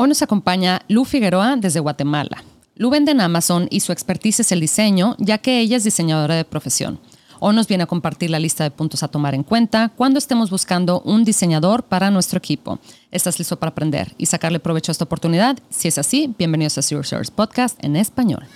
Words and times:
Hoy 0.00 0.06
nos 0.06 0.22
acompaña 0.22 0.82
Lu 0.86 1.04
Figueroa 1.04 1.56
desde 1.56 1.80
Guatemala. 1.80 2.44
Lu 2.76 2.88
vende 2.88 3.10
en 3.10 3.20
Amazon 3.20 3.66
y 3.68 3.80
su 3.80 3.90
expertise 3.90 4.38
es 4.38 4.52
el 4.52 4.60
diseño, 4.60 5.16
ya 5.18 5.38
que 5.38 5.58
ella 5.58 5.76
es 5.76 5.82
diseñadora 5.82 6.36
de 6.36 6.44
profesión. 6.44 7.00
Hoy 7.40 7.52
nos 7.56 7.66
viene 7.66 7.82
a 7.82 7.88
compartir 7.88 8.30
la 8.30 8.38
lista 8.38 8.62
de 8.62 8.70
puntos 8.70 9.02
a 9.02 9.08
tomar 9.08 9.34
en 9.34 9.42
cuenta 9.42 9.88
cuando 9.88 10.20
estemos 10.20 10.50
buscando 10.50 11.00
un 11.00 11.24
diseñador 11.24 11.82
para 11.82 12.12
nuestro 12.12 12.38
equipo. 12.38 12.78
¿Estás 13.10 13.40
listo 13.40 13.58
para 13.58 13.70
aprender 13.70 14.14
y 14.18 14.26
sacarle 14.26 14.60
provecho 14.60 14.92
a 14.92 14.94
esta 14.94 15.02
oportunidad? 15.02 15.58
Si 15.68 15.88
es 15.88 15.98
así, 15.98 16.32
bienvenidos 16.38 16.78
a 16.78 16.82
Zero 16.82 17.02
Source 17.02 17.32
Podcast 17.32 17.82
en 17.82 17.96
español. 17.96 18.46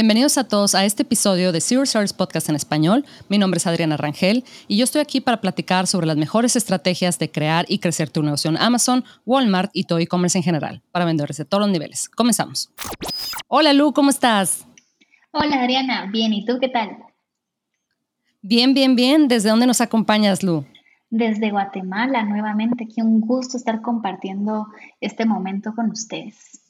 Bienvenidos 0.00 0.38
a 0.38 0.44
todos 0.44 0.76
a 0.76 0.84
este 0.84 1.02
episodio 1.02 1.50
de 1.50 1.60
Zero 1.60 1.84
Service 1.84 2.14
Podcast 2.14 2.48
en 2.48 2.54
español. 2.54 3.04
Mi 3.28 3.36
nombre 3.36 3.58
es 3.58 3.66
Adriana 3.66 3.96
Rangel 3.96 4.44
y 4.68 4.76
yo 4.76 4.84
estoy 4.84 5.00
aquí 5.00 5.20
para 5.20 5.40
platicar 5.40 5.88
sobre 5.88 6.06
las 6.06 6.16
mejores 6.16 6.54
estrategias 6.54 7.18
de 7.18 7.32
crear 7.32 7.64
y 7.66 7.80
crecer 7.80 8.08
tu 8.08 8.22
negocio 8.22 8.48
en 8.48 8.58
Amazon, 8.58 9.02
Walmart 9.26 9.72
y 9.74 9.86
todo 9.86 9.98
e-commerce 9.98 10.38
en 10.38 10.44
general 10.44 10.82
para 10.92 11.04
vendedores 11.04 11.36
de 11.38 11.46
todos 11.46 11.62
los 11.62 11.72
niveles. 11.72 12.08
Comenzamos. 12.10 12.70
Hola 13.48 13.72
Lu, 13.72 13.92
¿cómo 13.92 14.10
estás? 14.10 14.68
Hola 15.32 15.62
Adriana, 15.62 16.08
bien, 16.12 16.32
¿y 16.32 16.44
tú 16.44 16.58
qué 16.60 16.68
tal? 16.68 16.90
Bien, 18.40 18.74
bien, 18.74 18.94
bien. 18.94 19.26
¿Desde 19.26 19.48
dónde 19.48 19.66
nos 19.66 19.80
acompañas, 19.80 20.44
Lu? 20.44 20.64
Desde 21.10 21.50
Guatemala, 21.50 22.22
nuevamente. 22.22 22.86
Qué 22.86 23.02
un 23.02 23.20
gusto 23.20 23.56
estar 23.56 23.82
compartiendo 23.82 24.68
este 25.00 25.26
momento 25.26 25.74
con 25.74 25.90
ustedes. 25.90 26.60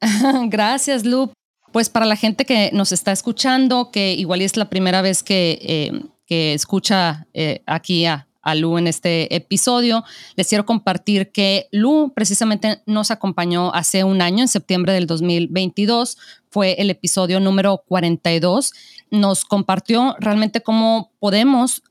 Gracias, 0.48 1.04
Lu. 1.04 1.32
Pues 1.72 1.90
para 1.90 2.06
la 2.06 2.16
gente 2.16 2.44
que 2.46 2.70
nos 2.72 2.92
está 2.92 3.12
escuchando, 3.12 3.90
que 3.90 4.14
igual 4.14 4.40
es 4.40 4.56
la 4.56 4.70
primera 4.70 5.02
vez 5.02 5.22
que, 5.22 5.58
eh, 5.62 6.54
escucha 6.54 7.26
eh, 7.34 7.62
aquí 7.66 8.06
a, 8.06 8.24
Lu 8.54 8.78
en 8.78 8.86
este 8.86 9.34
episodio, 9.36 10.04
les 10.34 10.48
quiero 10.48 10.64
compartir 10.64 11.32
que 11.32 11.68
Lu 11.70 12.14
precisamente 12.14 12.80
nos 12.86 13.10
acompañó 13.10 13.74
hace 13.74 14.04
un 14.04 14.22
año, 14.22 14.40
en 14.40 14.48
septiembre 14.48 14.94
del 14.94 15.06
2022, 15.06 16.16
fue 16.48 16.72
el 16.78 16.88
episodio 16.88 17.40
número 17.40 17.84
42, 17.86 18.72
nos 19.10 19.44
compartió 19.44 20.16
realmente 20.18 20.62
cómo 20.62 21.12
podemos 21.18 21.82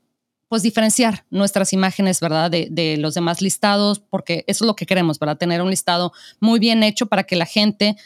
pues 0.48 0.64
diferenciar 0.64 1.26
nuestras 1.30 1.74
imágenes, 1.74 2.22
¿verdad? 2.22 2.50
De, 2.50 2.70
de, 2.72 2.98
los 2.98 3.14
demás 3.14 3.40
listados, 3.42 4.00
porque 4.00 4.44
eso 4.48 4.64
es 4.64 4.68
lo 4.68 4.76
que 4.76 4.88
queremos, 4.88 5.20
¿verdad? 5.20 5.38
Tener 5.38 5.62
un 5.62 5.70
listado 5.70 6.12
muy 6.40 6.58
bien 6.58 6.82
hecho 6.82 7.06
para 7.06 7.24
que 7.24 7.36
la 7.36 7.46
gente 7.46 7.98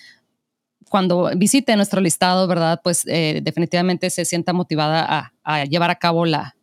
cuando 0.92 1.32
visite 1.38 1.74
nuestro 1.78 2.02
listado, 2.02 2.46
¿verdad? 2.48 2.82
Pues 2.84 3.06
eh, 3.08 3.40
definitivamente 3.42 4.10
se 4.10 4.26
sienta 4.26 4.52
motivada 4.52 5.32
a, 5.42 5.64
llevar 5.64 5.90
a 5.90 5.96
cabo 5.96 6.26
la, 6.26 6.54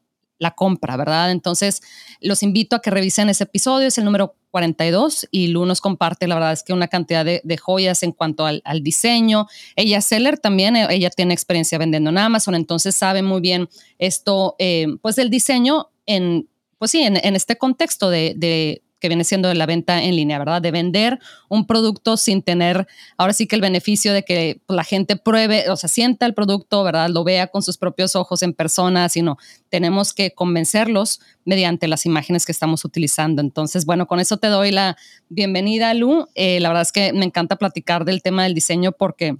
compra, 0.54 0.98
¿verdad? 0.98 1.30
Entonces, 1.30 1.80
los 2.20 2.42
invito 2.42 2.76
a 2.76 2.82
que 2.82 2.90
revisen 2.90 3.30
ese 3.30 3.44
episodio, 3.44 3.88
es 3.88 3.96
el 3.96 4.04
número 4.04 4.36
42 4.50 5.28
y 5.30 5.46
Lu 5.46 5.64
nos 5.64 5.80
comparte, 5.80 6.28
la 6.28 6.34
verdad 6.34 6.52
es 6.52 6.62
que 6.62 6.74
una 6.74 6.88
cantidad 6.88 7.24
de, 7.24 7.56
joyas 7.56 8.02
en 8.02 8.12
cuanto 8.12 8.44
al, 8.44 8.62
diseño. 8.82 9.46
Ella 9.76 9.96
es 9.96 10.04
seller 10.04 10.38
también, 10.38 10.76
eh, 10.76 10.86
ella 10.90 11.08
tiene 11.08 11.32
experiencia 11.32 11.78
vendiendo 11.78 12.10
en 12.10 12.18
Amazon, 12.18 12.54
entonces 12.54 12.94
sabe 12.94 13.22
muy 13.22 13.40
bien 13.40 13.70
esto, 13.98 14.56
eh, 14.58 14.88
pues 15.00 15.16
del 15.16 15.30
diseño 15.30 15.88
en, 16.04 16.50
pues 16.76 16.90
sí, 16.90 17.00
en, 17.00 17.16
este 17.34 17.56
contexto 17.56 18.10
de 18.10 18.82
que 18.98 19.08
viene 19.08 19.24
siendo 19.24 19.52
la 19.54 19.66
venta 19.66 20.02
en 20.02 20.16
línea, 20.16 20.38
¿verdad? 20.38 20.60
De 20.60 20.70
vender 20.70 21.18
un 21.48 21.66
producto 21.66 22.16
sin 22.16 22.42
tener, 22.42 22.86
ahora 23.16 23.32
sí 23.32 23.46
que 23.46 23.56
el 23.56 23.62
beneficio 23.62 24.12
de 24.12 24.24
que 24.24 24.60
la 24.68 24.84
gente 24.84 25.16
pruebe, 25.16 25.70
o 25.70 25.76
sea, 25.76 25.88
sienta 25.88 26.26
el 26.26 26.34
producto, 26.34 26.82
¿verdad? 26.82 27.08
Lo 27.10 27.24
vea 27.24 27.46
con 27.48 27.62
sus 27.62 27.78
propios 27.78 28.16
ojos 28.16 28.42
en 28.42 28.52
persona, 28.52 29.08
sino 29.08 29.38
tenemos 29.68 30.12
que 30.12 30.32
convencerlos 30.32 31.20
mediante 31.44 31.88
las 31.88 32.06
imágenes 32.06 32.44
que 32.44 32.52
estamos 32.52 32.84
utilizando. 32.84 33.40
Entonces, 33.40 33.84
bueno, 33.84 34.06
con 34.06 34.20
eso 34.20 34.38
te 34.38 34.48
doy 34.48 34.72
la 34.72 34.96
bienvenida, 35.28 35.94
Lu. 35.94 36.28
Eh, 36.34 36.60
la 36.60 36.68
verdad 36.68 36.82
es 36.82 36.92
que 36.92 37.12
me 37.12 37.24
encanta 37.24 37.56
platicar 37.56 38.04
del 38.04 38.22
tema 38.22 38.44
del 38.44 38.54
diseño 38.54 38.92
porque, 38.92 39.36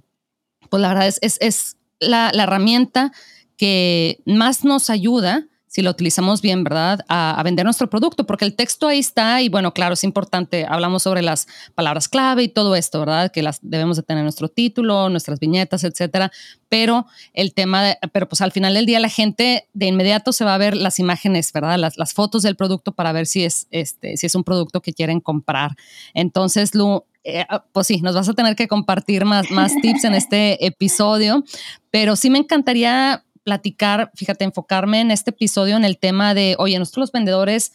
pues 0.69 0.81
la 0.81 0.89
verdad 0.89 1.07
es, 1.07 1.19
es, 1.21 1.75
la, 1.99 2.31
la 2.33 2.43
herramienta 2.43 3.11
que 3.57 4.21
más 4.25 4.63
nos 4.63 4.89
ayuda 4.89 5.47
si 5.69 5.83
lo 5.83 5.91
utilizamos 5.91 6.41
bien, 6.41 6.63
¿verdad? 6.63 7.05
A, 7.07 7.39
vender 7.43 7.63
nuestro 7.63 7.89
producto, 7.89 8.25
porque 8.25 8.43
el 8.43 8.55
texto 8.55 8.87
ahí 8.87 8.99
está 8.99 9.41
y 9.41 9.49
bueno, 9.49 9.71
claro, 9.71 9.93
es 9.93 10.03
importante, 10.03 10.65
hablamos 10.67 11.03
sobre 11.03 11.21
las 11.21 11.47
palabras 11.75 12.09
clave 12.09 12.43
y 12.43 12.47
todo 12.49 12.75
esto, 12.75 12.99
¿verdad? 12.99 13.31
Que 13.31 13.43
las 13.43 13.59
debemos 13.61 13.95
de 13.95 14.03
tener 14.03 14.23
nuestro 14.23 14.49
título, 14.49 15.09
nuestras 15.09 15.39
viñetas, 15.39 15.83
etcétera, 15.83 16.31
pero 16.69 17.05
el 17.33 17.53
tema, 17.53 17.83
de, 17.83 17.97
pero 18.11 18.27
pues 18.27 18.41
al 18.41 18.51
final 18.51 18.73
del 18.73 18.87
día 18.87 18.99
la 18.99 19.09
gente 19.09 19.67
de 19.73 19.85
inmediato 19.85 20.33
se 20.33 20.43
va 20.43 20.55
a 20.55 20.57
ver 20.57 20.75
las 20.75 20.97
imágenes, 20.97 21.53
¿verdad? 21.53 21.77
Las, 21.77 22.13
fotos 22.13 22.41
del 22.41 22.55
producto 22.55 22.91
para 22.91 23.11
ver 23.11 23.27
si 23.27 23.43
es, 23.43 23.67
este, 23.69 24.17
si 24.17 24.25
es 24.25 24.33
un 24.33 24.43
producto 24.43 24.81
que 24.81 24.93
quieren 24.93 25.19
comprar. 25.19 25.75
Entonces, 26.15 26.73
Lu, 26.73 27.03
eh, 27.23 27.45
ah, 27.47 27.63
pues 27.71 27.85
sí, 27.85 28.01
nos 28.01 28.15
vas 28.15 28.27
a 28.27 28.33
tener 28.33 28.55
que 28.55 28.67
compartir 28.67 29.23
más, 29.23 29.51
más 29.51 29.73
tips 29.81 30.05
en 30.05 30.15
este 30.15 30.65
episodio, 30.65 31.43
pero 31.91 32.15
sí 32.15 32.31
me 32.31 32.39
encantaría 32.39 33.23
platicar, 33.43 34.11
fíjate, 34.15 34.45
enfocarme 34.45 35.01
en 35.01 35.11
este 35.11 35.31
episodio 35.31 35.77
en 35.77 35.85
el 35.85 35.97
tema 35.97 36.33
de, 36.33 36.55
oye, 36.59 36.77
nosotros 36.79 37.03
los 37.03 37.11
vendedores, 37.11 37.73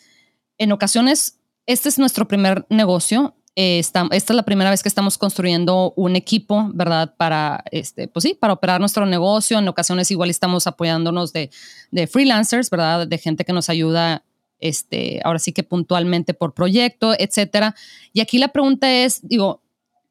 en 0.59 0.73
ocasiones, 0.73 1.39
este 1.67 1.89
es 1.89 1.99
nuestro 1.99 2.29
primer 2.29 2.67
negocio. 2.69 3.35
Eh, 3.57 3.79
esta, 3.79 4.09
es 4.11 4.29
la 4.31 4.43
primera 4.43 4.71
vez 4.71 4.83
que 4.83 4.89
estamos 4.89 5.17
construyendo 5.17 5.93
un 5.97 6.17
equipo, 6.17 6.71
¿verdad? 6.75 7.15
Para, 7.17 7.65
este, 7.71 8.09
pues 8.09 8.25
sí, 8.25 8.35
para 8.35 8.53
operar 8.53 8.81
nuestro 8.81 9.07
negocio. 9.07 9.59
En 9.59 9.69
ocasiones 9.69 10.11
igual 10.11 10.31
estamos 10.31 10.67
apoyándonos 10.67 11.33
de, 11.33 11.51
de 11.91 12.07
freelancers, 12.07 12.71
¿verdad? 12.71 13.07
De 13.07 13.19
gente 13.19 13.45
que 13.45 13.53
nos 13.53 13.71
ayuda, 13.71 14.25
este, 14.59 15.21
ahora 15.25 15.39
sí 15.39 15.53
que 15.53 15.63
puntualmente 15.63 16.35
por 16.35 16.55
proyecto, 16.55 17.15
etcétera. 17.19 17.75
Y 18.13 18.21
aquí 18.21 18.39
la 18.39 18.49
pregunta 18.49 18.91
es, 18.91 19.21
digo, 19.27 19.63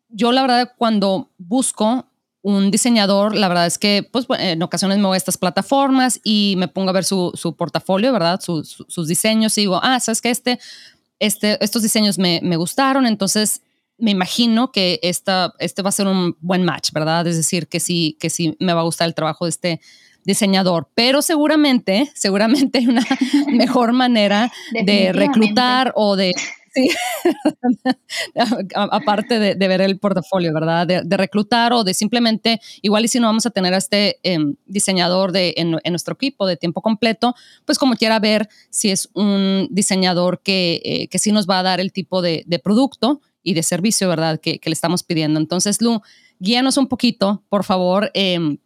yo 0.09 0.31
la 0.31 0.43
verdad 0.43 0.73
cuando 0.77 1.31
busco 1.37 2.07
un 2.43 2.71
diseñador, 2.71 3.35
la 3.35 3.47
verdad 3.47 3.65
es 3.65 3.77
que 3.77 4.07
pues, 4.11 4.27
en 4.37 4.61
ocasiones 4.61 4.97
me 4.99 5.05
voy 5.05 5.15
a 5.15 5.17
estas 5.17 5.37
plataformas 5.37 6.19
y 6.23 6.55
me 6.57 6.67
pongo 6.67 6.89
a 6.89 6.93
ver 6.93 7.05
su, 7.05 7.55
portafolio, 7.57 8.11
¿verdad? 8.11 8.39
sus 8.41 9.07
diseños 9.07 9.57
y 9.57 9.61
digo, 9.61 9.79
ah, 9.81 9.99
sabes 10.01 10.21
que 10.21 10.29
este, 10.29 10.59
este, 11.19 11.63
estos 11.63 11.81
diseños 11.81 12.19
me, 12.19 12.55
gustaron, 12.57 13.07
entonces 13.07 13.61
me 13.97 14.11
imagino 14.11 14.73
que 14.73 14.99
esta, 15.01 15.53
este 15.57 15.81
va 15.81 15.89
a 15.89 15.93
ser 15.93 16.07
un 16.07 16.35
buen 16.41 16.63
match, 16.63 16.91
¿verdad? 16.91 17.25
Es 17.27 17.37
decir, 17.37 17.67
que 17.67 17.79
sí, 17.79 18.17
que 18.19 18.29
sí 18.29 18.57
me 18.59 18.73
va 18.73 18.81
a 18.81 18.85
gustar 18.85 19.07
el 19.07 19.15
trabajo 19.15 19.45
de 19.45 19.49
este 19.49 19.81
diseñador, 20.25 20.89
pero 20.93 21.21
seguramente, 21.21 22.11
seguramente 22.13 22.79
hay 22.79 22.87
una 22.87 23.05
mejor 23.47 23.93
manera 23.93 24.51
de 24.85 25.13
reclutar 25.13 25.93
o 25.95 26.17
de 26.17 26.33
Sí, 26.73 26.89
aparte 28.75 29.37
de, 29.39 29.67
ver 29.67 29.81
el 29.81 29.99
portafolio, 29.99 30.51
¿verdad? 30.53 30.87
De, 30.87 31.17
reclutar 31.17 31.71
o 31.71 31.83
de 31.83 31.93
simplemente, 31.93 32.59
igual 32.81 33.05
y 33.05 33.07
si 33.09 33.19
no 33.19 33.27
vamos 33.27 33.45
a 33.45 33.51
tener 33.51 33.75
a 33.75 33.77
este 33.77 34.19
em, 34.23 34.55
diseñador 34.65 35.31
de, 35.31 35.53
en, 35.57 35.71
nuestro 35.91 36.15
equipo 36.15 36.47
de 36.47 36.57
tiempo 36.57 36.81
completo, 36.81 37.35
pues 37.65 37.77
como 37.77 37.95
quiera 37.95 38.17
ver 38.19 38.49
si 38.71 38.89
es 38.89 39.09
un 39.13 39.67
diseñador 39.69 40.41
que, 40.41 40.81
eh, 40.83 41.07
que 41.09 41.19
sí 41.19 41.31
nos 41.31 41.47
va 41.47 41.59
a 41.59 41.63
dar 41.63 41.79
el 41.79 41.91
tipo 41.91 42.23
de, 42.23 42.43
producto 42.63 43.21
y 43.43 43.53
de 43.53 43.61
servicio, 43.61 44.09
¿verdad? 44.09 44.39
Que, 44.39 44.59
le 44.63 44.73
estamos 44.73 45.03
pidiendo. 45.03 45.39
Entonces, 45.39 45.79
Lu, 45.79 46.01
guíanos 46.39 46.77
un 46.77 46.87
poquito, 46.87 47.43
por 47.49 47.63
favor, 47.63 48.09
em, 48.15 48.57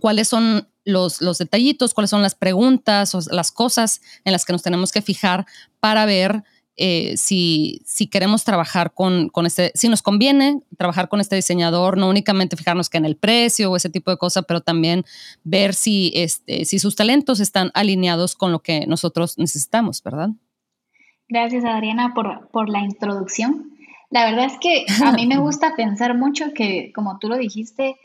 cuáles 0.00 0.26
son 0.26 0.68
los, 0.84 1.20
los, 1.20 1.38
detallitos, 1.38 1.94
cuáles 1.94 2.10
son 2.10 2.22
las 2.22 2.34
preguntas 2.34 3.14
o 3.14 3.20
las 3.30 3.52
cosas 3.52 4.00
en 4.24 4.32
las 4.32 4.44
que 4.44 4.52
nos 4.52 4.62
tenemos 4.62 4.90
que 4.90 5.02
fijar 5.02 5.46
para 5.78 6.04
ver 6.04 6.42
eh, 6.76 7.16
si, 7.16 7.82
si, 7.84 8.08
queremos 8.08 8.44
trabajar 8.44 8.92
con, 8.94 9.28
con, 9.28 9.46
este, 9.46 9.70
si 9.74 9.88
nos 9.88 10.02
conviene 10.02 10.60
trabajar 10.76 11.08
con 11.08 11.20
este 11.20 11.36
diseñador, 11.36 11.96
no 11.96 12.08
únicamente 12.08 12.56
fijarnos 12.56 12.90
que 12.90 12.98
en 12.98 13.04
el 13.04 13.16
precio 13.16 13.70
o 13.70 13.76
ese 13.76 13.90
tipo 13.90 14.10
de 14.10 14.16
cosas, 14.16 14.44
pero 14.48 14.60
también 14.60 15.04
ver 15.44 15.74
si, 15.74 16.12
este, 16.14 16.64
si 16.64 16.78
sus 16.78 16.96
talentos 16.96 17.40
están 17.40 17.70
alineados 17.74 18.34
con 18.34 18.50
lo 18.50 18.60
que 18.60 18.86
nosotros 18.86 19.38
necesitamos, 19.38 20.02
¿verdad? 20.02 20.30
Gracias, 21.28 21.64
Adriana, 21.64 22.12
por, 22.14 22.48
por 22.50 22.68
la 22.68 22.80
introducción. 22.80 23.70
La 24.10 24.24
verdad 24.24 24.46
es 24.46 24.58
que 24.60 24.84
a 25.04 25.12
mí 25.12 25.26
me 25.26 25.38
gusta 25.38 25.74
pensar 25.76 26.16
mucho 26.16 26.52
que, 26.54 26.92
como 26.94 27.18
tú 27.18 27.28
lo 27.28 27.36
dijiste, 27.36 27.96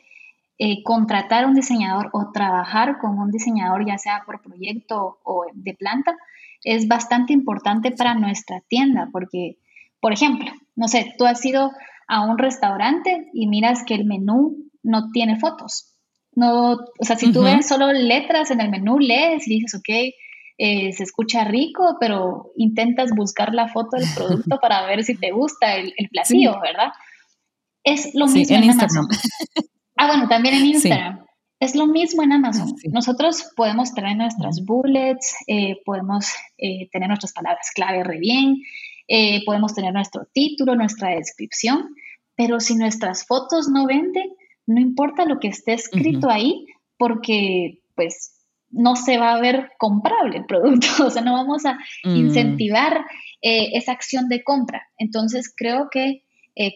eh, 0.57 0.83
contratar 0.83 1.45
un 1.45 1.55
diseñador 1.55 2.09
o 2.11 2.31
trabajar 2.31 2.97
con 2.99 3.17
un 3.17 3.31
diseñador, 3.31 3.85
ya 3.85 3.97
sea 3.97 4.23
por 4.25 4.41
proyecto 4.41 5.19
o 5.23 5.45
de 5.53 5.73
planta, 5.73 6.17
es 6.63 6.88
bastante 6.88 7.33
importante 7.33 7.91
para 7.91 8.15
nuestra 8.15 8.61
tienda 8.67 9.09
porque, 9.11 9.57
por 10.00 10.13
ejemplo, 10.13 10.51
no 10.75 10.88
sé, 10.88 11.13
tú 11.17 11.25
has 11.25 11.44
ido 11.45 11.71
a 12.07 12.21
un 12.21 12.38
restaurante 12.38 13.29
y 13.33 13.47
miras 13.47 13.83
que 13.83 13.95
el 13.95 14.06
menú 14.06 14.69
no 14.83 15.11
tiene 15.11 15.39
fotos. 15.39 15.95
No, 16.33 16.73
o 16.73 17.03
sea, 17.03 17.15
si 17.15 17.31
tú 17.31 17.44
ves 17.44 17.67
solo 17.67 17.91
letras 17.91 18.51
en 18.51 18.61
el 18.61 18.69
menú, 18.69 19.00
lees 19.00 19.47
y 19.47 19.56
dices, 19.56 19.75
ok, 19.75 19.89
eh, 20.57 20.94
se 20.94 21.03
escucha 21.03 21.44
rico, 21.45 21.97
pero 22.00 22.51
intentas 22.56 23.11
buscar 23.15 23.53
la 23.53 23.67
foto 23.67 23.97
del 23.97 24.07
producto 24.15 24.57
para 24.61 24.85
ver 24.85 25.03
si 25.03 25.15
te 25.15 25.31
gusta 25.31 25.75
el, 25.75 25.94
platillo, 26.11 26.59
¿verdad? 26.61 26.91
Es 27.83 28.13
lo 28.13 28.27
mismo 28.27 28.57
en, 28.57 28.69
Amazon. 28.69 29.07
Ah, 29.95 30.07
bueno, 30.07 30.27
también 30.27 30.56
en 30.56 30.65
Instagram. 30.75 31.25
Es 31.59 31.75
lo 31.75 31.88
mismo 31.88 32.23
en 32.23 32.31
Amazon. 32.31 32.73
Nosotros 32.89 33.51
podemos 33.56 33.94
tener 33.94 34.15
nuestras 34.15 34.63
bullets, 34.63 35.35
eh, 35.45 35.81
podemos 35.83 36.31
eh, 36.57 36.89
tener 36.91 37.09
nuestras 37.09 37.33
palabras 37.33 37.71
clave 37.75 38.03
re 38.06 38.17
bien, 38.17 38.56
eh, 39.09 39.44
podemos 39.45 39.73
tener 39.73 39.91
nuestro 39.94 40.25
título, 40.31 40.75
nuestra 40.75 41.09
descripción, 41.09 41.95
pero 42.35 42.61
si 42.61 42.75
nuestras 42.75 43.25
fotos 43.25 43.67
no 43.67 43.88
venden, 43.88 44.29
no 44.67 44.79
importa 44.79 45.25
lo 45.25 45.39
que 45.39 45.50
esté 45.50 45.73
escrito 45.73 46.29
ahí, 46.29 46.65
porque 46.97 47.81
pues 47.94 48.38
no 48.69 48.95
se 48.95 49.17
va 49.17 49.33
a 49.33 49.41
ver 49.41 49.71
comprable 49.77 50.38
el 50.38 50.45
producto, 50.45 50.88
o 51.07 51.09
sea, 51.09 51.21
no 51.21 51.33
vamos 51.33 51.65
a 51.65 51.73
mm. 52.06 52.15
incentivar 52.15 53.06
esa 53.41 53.94
acción 53.94 54.27
de 54.29 54.44
compra. 54.44 54.83
Entonces, 54.97 55.53
creo 55.56 55.89
que, 55.89 56.23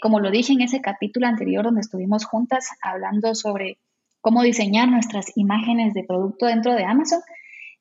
como 0.01 0.21
lo 0.21 0.31
dije 0.31 0.53
en 0.53 0.61
ese 0.61 0.81
capítulo 0.81 1.27
anterior 1.27 1.65
donde 1.65 1.81
estuvimos 1.81 2.23
juntas 2.23 2.67
hablando 2.81 3.35
sobre 3.35 3.79
cómo 4.23 4.41
diseñar 4.41 4.87
nuestras 4.87 5.35
imágenes 5.35 5.93
de 5.93 6.05
producto 6.05 6.45
dentro 6.45 6.73
de 6.73 6.85
Amazon, 6.85 7.19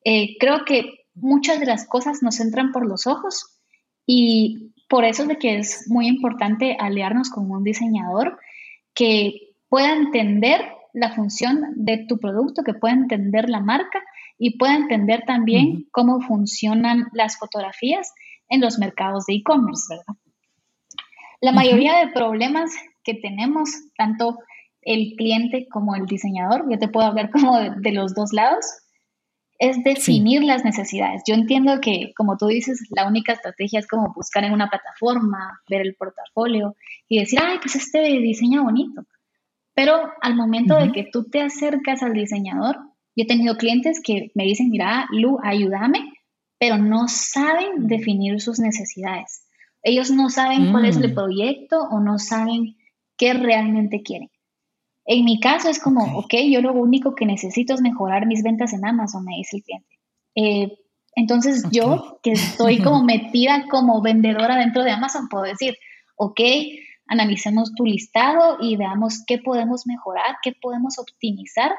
eh, 0.05 0.37
creo 0.41 0.65
que 0.65 1.07
muchas 1.15 1.61
de 1.61 1.67
las 1.67 1.87
cosas 1.87 2.21
nos 2.21 2.41
entran 2.41 2.73
por 2.73 2.85
los 2.85 3.07
ojos 3.07 3.61
y 4.07 4.73
por 4.89 5.05
eso 5.05 5.23
es 5.23 5.29
de 5.29 5.39
que 5.39 5.59
es 5.59 5.89
muy 5.89 6.09
importante 6.09 6.77
aliarnos 6.81 7.31
con 7.31 7.49
un 7.49 7.63
diseñador 7.63 8.41
que 8.93 9.55
pueda 9.69 9.93
entender 9.93 10.61
la 10.93 11.15
función 11.15 11.63
de 11.77 12.07
tu 12.09 12.19
producto, 12.19 12.65
que 12.65 12.75
pueda 12.75 12.95
entender 12.95 13.49
la 13.49 13.61
marca 13.61 14.03
y 14.37 14.59
pueda 14.59 14.75
entender 14.75 15.23
también 15.25 15.87
cómo 15.93 16.21
funcionan 16.23 17.07
las 17.13 17.39
fotografías 17.39 18.13
en 18.49 18.61
los 18.61 18.81
mercados 18.81 19.27
de 19.27 19.35
e-commerce, 19.35 19.85
¿verdad? 19.89 20.21
La 21.41 21.53
mayoría 21.53 21.99
de 21.99 22.13
problemas 22.13 22.73
que 23.05 23.15
tenemos, 23.15 23.71
tanto 23.97 24.39
el 24.83 25.15
cliente 25.17 25.67
como 25.71 25.95
el 25.95 26.07
diseñador, 26.07 26.67
yo 26.71 26.79
te 26.79 26.89
puedo 26.89 27.07
hablar 27.07 27.31
como 27.31 27.59
de, 27.59 27.93
los 27.93 28.15
dos 28.15 28.33
lados, 28.33 28.65
es 29.59 29.83
definir 29.85 30.43
las 30.43 30.65
necesidades. 30.65 31.23
Yo 31.27 31.35
entiendo 31.35 31.81
que, 31.81 32.13
como 32.17 32.37
tú 32.37 32.49
dices, 32.49 32.89
la 32.91 33.07
única 33.07 33.33
estrategia 33.33 33.79
es 33.79 33.87
como 33.87 34.13
buscar 34.13 34.45
en 34.45 34.53
una 34.53 34.69
plataforma, 34.69 35.61
ver 35.69 35.83
el 35.83 35.95
portafolio 35.95 36.75
y 37.09 37.21
decir, 37.21 37.39
ay, 37.41 37.59
pues 37.63 37.77
este 37.77 38.01
diseño 38.19 38.65
bonito. 38.65 39.03
Pero 39.75 40.11
al 40.21 40.35
momento 40.35 40.77
de 40.77 40.91
que 40.91 41.09
tú 41.11 41.31
te 41.31 41.41
acercas 41.41 42.03
al 42.03 42.13
diseñador, 42.13 42.77
yo 43.15 43.25
he 43.25 43.27
tenido 43.27 43.57
clientes 43.57 44.01
que 44.03 44.33
me 44.35 44.45
dicen, 44.45 44.69
mira, 44.71 45.07
Lu, 45.11 45.39
ayúdame, 45.43 46.13
pero 46.59 46.79
no 46.79 47.09
saben 47.09 47.87
definir 47.87 48.41
sus 48.41 48.59
necesidades. 48.59 49.47
Ellos 49.83 50.11
no 50.11 50.31
saben 50.31 50.71
cuál 50.71 50.87
es 50.87 50.97
el 50.97 51.13
mm. 51.13 51.15
proyecto 51.15 51.83
o 51.91 52.01
no 52.01 52.19
saben 52.19 52.77
qué 53.17 53.35
realmente 53.35 54.03
quieren. 54.03 54.31
En 55.05 55.25
mi 55.25 55.41
caso 55.41 55.69
es 55.69 55.81
como, 55.81 56.19
ok, 56.19 56.35
yo 56.51 56.61
lo 56.61 56.73
único 56.73 57.15
que 57.15 57.27
necesito 57.27 57.75
es 57.75 57.81
mejorar 57.81 58.27
mis 58.27 58.43
ventas 58.43 58.73
en 58.73 58.87
Amazon, 58.87 59.25
me 59.25 59.37
dice 59.37 59.57
el 59.57 59.63
cliente. 59.65 59.99
Eh, 60.35 60.79
entonces 61.15 61.65
yo, 61.71 62.21
que 62.23 62.33
estoy 62.33 62.81
como 62.83 63.03
metida 63.05 63.67
como 63.69 64.01
vendedora 64.01 64.57
dentro 64.57 64.83
de 64.83 64.93
Amazon, 64.93 65.29
puedo 65.29 65.45
decir, 65.45 65.77
ok, 66.17 66.41
analicemos 67.07 67.75
tu 67.75 67.85
listado 67.85 68.59
y 68.61 68.77
veamos 68.77 69.25
qué 69.27 69.39
podemos 69.39 69.87
mejorar, 69.87 70.37
qué 70.43 70.53
podemos 70.53 70.99
optimizar 70.99 71.73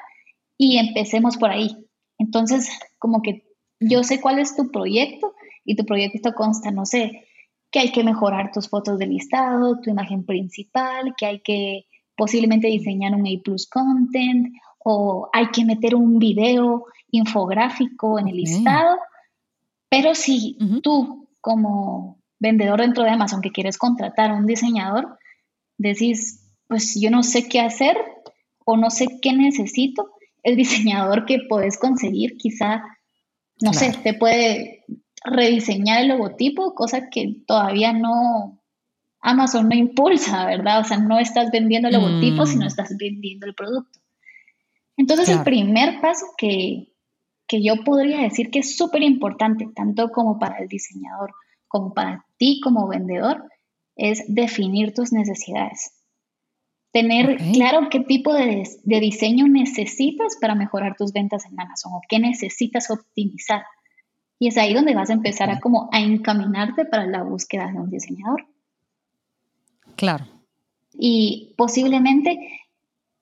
y 0.57 0.77
empecemos 0.77 1.37
por 1.37 1.49
ahí. 1.49 1.75
Entonces, 2.17 2.69
como 2.99 3.21
que 3.21 3.43
yo 3.79 4.03
sé 4.03 4.21
cuál 4.21 4.39
es 4.39 4.55
tu 4.55 4.69
proyecto 4.69 5.33
y 5.65 5.75
tu 5.75 5.85
proyecto 5.85 6.33
consta, 6.33 6.71
no 6.71 6.85
sé, 6.85 7.25
que 7.71 7.79
hay 7.79 7.91
que 7.91 8.03
mejorar 8.03 8.51
tus 8.51 8.69
fotos 8.69 8.99
de 8.99 9.07
listado, 9.07 9.79
tu 9.81 9.89
imagen 9.89 10.25
principal, 10.25 11.15
que 11.17 11.25
hay 11.25 11.39
que 11.41 11.87
posiblemente 12.15 12.67
diseñar 12.67 13.13
un 13.13 13.27
A 13.27 13.41
plus 13.43 13.67
content 13.67 14.53
o 14.79 15.29
hay 15.31 15.47
que 15.47 15.65
meter 15.65 15.95
un 15.95 16.19
video 16.19 16.85
infográfico 17.11 18.19
en 18.19 18.27
el 18.27 18.37
listado. 18.37 18.97
Pero 19.89 20.15
si 20.15 20.57
tú 20.81 21.27
como 21.39 22.19
vendedor 22.39 22.81
dentro 22.81 23.03
de 23.03 23.11
Amazon 23.11 23.41
que 23.41 23.51
quieres 23.51 23.77
contratar 23.77 24.31
a 24.31 24.35
un 24.35 24.45
diseñador, 24.45 25.17
decís, 25.77 26.51
pues 26.67 26.99
yo 26.99 27.09
no 27.11 27.23
sé 27.23 27.47
qué 27.47 27.59
hacer 27.59 27.97
o 28.65 28.77
no 28.77 28.89
sé 28.89 29.07
qué 29.21 29.33
necesito, 29.33 30.11
el 30.43 30.55
diseñador 30.57 31.25
que 31.25 31.39
puedes 31.47 31.77
conseguir 31.77 32.37
quizá, 32.37 32.83
no 33.61 33.73
sé, 33.73 33.93
te 34.03 34.13
puede 34.13 34.83
rediseñar 35.23 36.01
el 36.01 36.09
logotipo, 36.09 36.75
cosa 36.75 37.09
que 37.09 37.41
todavía 37.47 37.93
no, 37.93 38.59
Amazon 39.23 39.69
no 39.69 39.75
impulsa, 39.75 40.45
¿verdad? 40.45 40.81
O 40.81 40.83
sea, 40.83 40.97
no 40.97 41.17
estás 41.17 41.49
vendiendo 41.49 41.87
el 41.87 41.95
logotipo, 41.95 42.45
sino 42.45 42.65
mm. 42.65 42.67
estás 42.67 42.95
vendiendo 42.99 43.47
el 43.47 43.55
producto. 43.55 43.99
Entonces, 44.97 45.29
el 45.29 45.43
primer 45.43 46.01
paso 46.01 46.25
que, 46.37 46.89
yo 47.49 47.83
podría 47.83 48.21
decir 48.21 48.51
que 48.51 48.59
es 48.59 48.75
súper 48.75 49.01
importante, 49.01 49.69
tanto 49.75 50.09
como 50.09 50.39
para 50.39 50.57
el 50.57 50.67
diseñador 50.67 51.31
como 51.67 51.93
para 51.93 52.25
ti 52.37 52.59
como 52.63 52.87
vendedor, 52.87 53.49
es 53.95 54.23
definir 54.27 54.93
tus 54.93 55.11
necesidades. 55.11 55.91
Tener 56.91 57.37
claro 57.53 57.87
qué 57.89 58.01
tipo 58.01 58.33
de, 58.33 58.67
de, 58.83 58.99
diseño 58.99 59.47
necesitas 59.47 60.37
para 60.39 60.53
mejorar 60.53 60.95
tus 60.95 61.13
ventas 61.13 61.45
en 61.45 61.59
Amazon 61.59 61.93
o 61.93 62.01
qué 62.07 62.19
necesitas 62.19 62.91
optimizar. 62.91 63.63
Y 64.37 64.49
es 64.49 64.57
ahí 64.57 64.73
donde 64.73 64.93
vas 64.93 65.09
a 65.09 65.13
empezar 65.13 65.49
a 65.49 65.59
como 65.59 65.89
a 65.91 66.01
encaminarte 66.01 66.85
para 66.85 67.07
la 67.07 67.23
búsqueda 67.23 67.71
de 67.71 67.79
un 67.79 67.89
diseñador. 67.89 68.45
Claro. 69.95 70.25
Y 70.93 71.53
posiblemente 71.57 72.37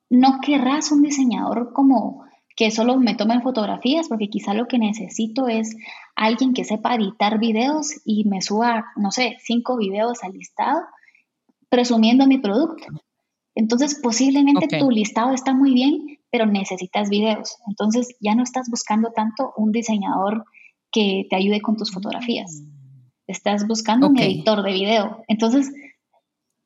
no 0.10 0.40
querrás 0.42 0.92
un 0.92 1.04
diseñador 1.04 1.72
como 1.74 2.26
que 2.56 2.70
solo 2.70 2.98
me 2.98 3.16
tome 3.16 3.42
fotografías, 3.42 4.08
porque 4.10 4.30
quizá 4.30 4.54
lo 4.54 4.68
que 4.68 4.78
necesito 4.78 5.48
es 5.48 5.76
alguien 6.16 6.54
que 6.54 6.66
sepa 6.66 6.96
editar 6.96 7.40
videos 7.40 8.02
y 8.06 8.26
me 8.26 8.42
suba, 8.42 8.86
no 8.98 9.12
sé, 9.12 9.38
cinco 9.40 9.78
videos 9.78 10.24
al 10.24 10.34
listado 10.34 10.82
presumiendo 11.70 12.28
mi 12.28 12.38
producto. 12.38 12.86
Entonces, 13.56 14.00
posiblemente 14.02 14.68
tu 14.80 14.92
listado 14.92 15.34
está 15.34 15.54
muy 15.54 15.74
bien, 15.74 16.20
pero 16.30 16.46
necesitas 16.46 17.10
videos. 17.10 17.58
Entonces, 17.68 18.16
ya 18.20 18.36
no 18.36 18.44
estás 18.44 18.70
buscando 18.70 19.12
tanto 19.12 19.54
un 19.56 19.72
diseñador 19.72 20.46
que 20.92 21.26
te 21.30 21.36
ayude 21.38 21.62
con 21.62 21.78
tus 21.78 21.92
fotografías. 21.92 22.62
Mm. 22.62 22.72
Estás 23.28 23.66
buscando 23.68 24.08
un 24.10 24.20
editor 24.20 24.62
de 24.62 24.74
video. 24.74 25.24
Entonces, 25.30 25.72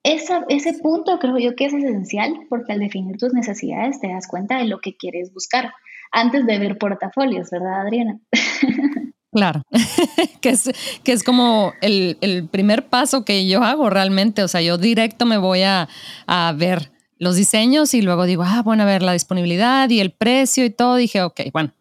ese 0.06 0.74
punto 0.82 1.20
creo 1.20 1.38
yo 1.38 1.56
que 1.56 1.66
es 1.66 1.74
esencial 1.74 2.34
porque 2.50 2.74
al 2.74 2.80
definir 2.80 3.18
tus 3.18 3.34
necesidades 3.34 4.00
te 4.00 4.08
das 4.08 4.28
cuenta 4.28 4.58
de 4.58 4.66
lo 4.66 4.80
que 4.80 4.96
quieres 4.96 5.34
buscar 5.34 5.74
antes 6.12 6.46
de 6.46 6.60
ver 6.60 6.78
portafolios, 6.78 7.50
¿verdad, 7.52 7.82
Adriana? 7.82 8.20
Claro, 9.32 9.64
que, 10.42 10.48
es, 10.48 10.72
que 11.04 11.12
es 11.12 11.22
como 11.22 11.74
el, 11.82 12.48
primer 12.52 12.86
paso 12.88 13.26
que 13.26 13.46
yo 13.46 13.64
hago 13.64 13.90
realmente, 13.90 14.42
o 14.44 14.48
sea, 14.48 14.62
yo 14.62 14.78
directo 14.78 15.26
me 15.26 15.38
voy 15.38 15.64
a, 15.64 15.90
a 16.26 16.54
ver 16.58 16.94
los 17.20 17.36
diseños 17.36 17.94
y 17.94 18.02
luego 18.02 18.26
digo, 18.26 18.44
ah, 18.46 18.62
bueno, 18.64 18.84
a 18.84 18.86
ver 18.86 19.04
la 19.04 19.12
disponibilidad 19.12 19.90
y 19.90 20.00
el 20.00 20.12
precio 20.12 20.64
y 20.64 20.70
todo, 20.70 20.96
dije, 20.96 21.22
ok, 21.22 21.42
bueno, 21.52 21.74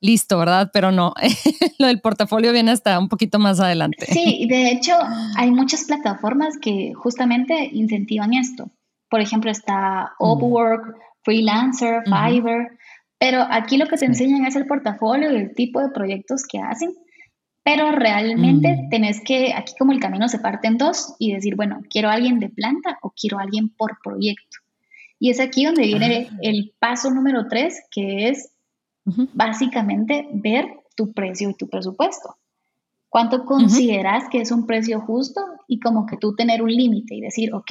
listo, 0.00 0.38
¿verdad? 0.38 0.70
Pero 0.72 0.92
no, 0.92 1.14
lo 1.78 1.86
del 1.86 2.00
portafolio 2.00 2.52
viene 2.52 2.70
hasta 2.70 2.98
un 2.98 3.08
poquito 3.08 3.38
más 3.38 3.60
adelante. 3.60 4.06
Sí, 4.06 4.46
de 4.48 4.70
hecho 4.70 4.94
hay 5.36 5.50
muchas 5.50 5.84
plataformas 5.84 6.58
que 6.60 6.92
justamente 6.94 7.68
incentivan 7.72 8.34
esto. 8.34 8.70
Por 9.08 9.20
ejemplo, 9.20 9.50
está 9.50 10.12
Upwork, 10.18 10.96
Freelancer, 11.22 12.02
Fiverr, 12.04 12.78
pero 13.18 13.44
aquí 13.50 13.76
lo 13.76 13.86
que 13.86 13.98
te 13.98 14.06
enseñan 14.06 14.46
es 14.46 14.56
el 14.56 14.66
portafolio 14.66 15.30
y 15.30 15.36
el 15.36 15.54
tipo 15.54 15.80
de 15.80 15.90
proyectos 15.90 16.44
que 16.48 16.58
hacen, 16.58 16.94
pero 17.62 17.92
realmente 17.92 18.74
mm. 18.74 18.88
tenés 18.88 19.20
que, 19.20 19.52
aquí 19.52 19.74
como 19.78 19.92
el 19.92 20.00
camino 20.00 20.28
se 20.28 20.38
parte 20.38 20.68
en 20.68 20.78
dos 20.78 21.14
y 21.18 21.34
decir, 21.34 21.54
bueno, 21.56 21.80
quiero 21.90 22.08
a 22.08 22.14
alguien 22.14 22.40
de 22.40 22.48
planta 22.48 22.98
o 23.02 23.10
quiero 23.10 23.38
a 23.38 23.42
alguien 23.42 23.68
por 23.76 23.98
proyecto. 24.02 24.58
Y 25.18 25.28
es 25.28 25.38
aquí 25.38 25.66
donde 25.66 25.82
viene 25.82 26.28
ah. 26.30 26.36
el 26.40 26.72
paso 26.78 27.10
número 27.10 27.46
tres, 27.48 27.82
que 27.90 28.30
es 28.30 28.49
Básicamente, 29.34 30.28
ver 30.32 30.66
tu 30.96 31.12
precio 31.12 31.50
y 31.50 31.54
tu 31.54 31.68
presupuesto. 31.68 32.36
¿Cuánto 33.08 33.44
consideras 33.44 34.28
que 34.30 34.40
es 34.40 34.52
un 34.52 34.66
precio 34.66 35.00
justo? 35.00 35.40
Y 35.66 35.80
como 35.80 36.06
que 36.06 36.16
tú 36.16 36.36
tener 36.36 36.62
un 36.62 36.70
límite 36.70 37.16
y 37.16 37.20
decir, 37.20 37.52
ok, 37.52 37.70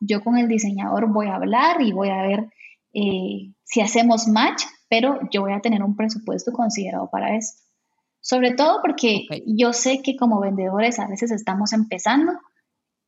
yo 0.00 0.22
con 0.22 0.38
el 0.38 0.48
diseñador 0.48 1.12
voy 1.12 1.26
a 1.26 1.34
hablar 1.34 1.82
y 1.82 1.92
voy 1.92 2.08
a 2.08 2.22
ver 2.22 2.50
eh, 2.92 3.52
si 3.64 3.80
hacemos 3.80 4.28
match, 4.28 4.62
pero 4.88 5.18
yo 5.32 5.42
voy 5.42 5.52
a 5.52 5.60
tener 5.60 5.82
un 5.82 5.96
presupuesto 5.96 6.52
considerado 6.52 7.08
para 7.10 7.36
esto. 7.36 7.60
Sobre 8.20 8.52
todo 8.52 8.80
porque 8.82 9.26
yo 9.46 9.72
sé 9.72 10.02
que 10.02 10.16
como 10.16 10.40
vendedores 10.40 10.98
a 10.98 11.06
veces 11.06 11.30
estamos 11.30 11.72
empezando 11.72 12.32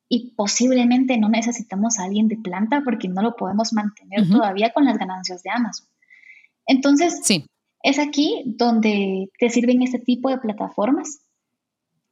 y 0.09 0.33
posiblemente 0.35 1.17
no 1.17 1.29
necesitamos 1.29 1.99
a 1.99 2.03
alguien 2.03 2.27
de 2.27 2.37
planta 2.37 2.81
porque 2.83 3.07
no 3.07 3.21
lo 3.21 3.35
podemos 3.35 3.73
mantener 3.73 4.27
todavía 4.29 4.73
con 4.73 4.85
las 4.85 4.97
ganancias 4.97 5.43
de 5.43 5.51
Amazon. 5.51 5.87
Entonces, 6.65 7.21
sí. 7.23 7.45
Es 7.83 7.99
aquí 7.99 8.41
donde 8.45 9.29
te 9.37 9.49
sirven 9.49 9.81
este 9.81 9.99
tipo 9.99 10.29
de 10.29 10.37
plataformas. 10.37 11.19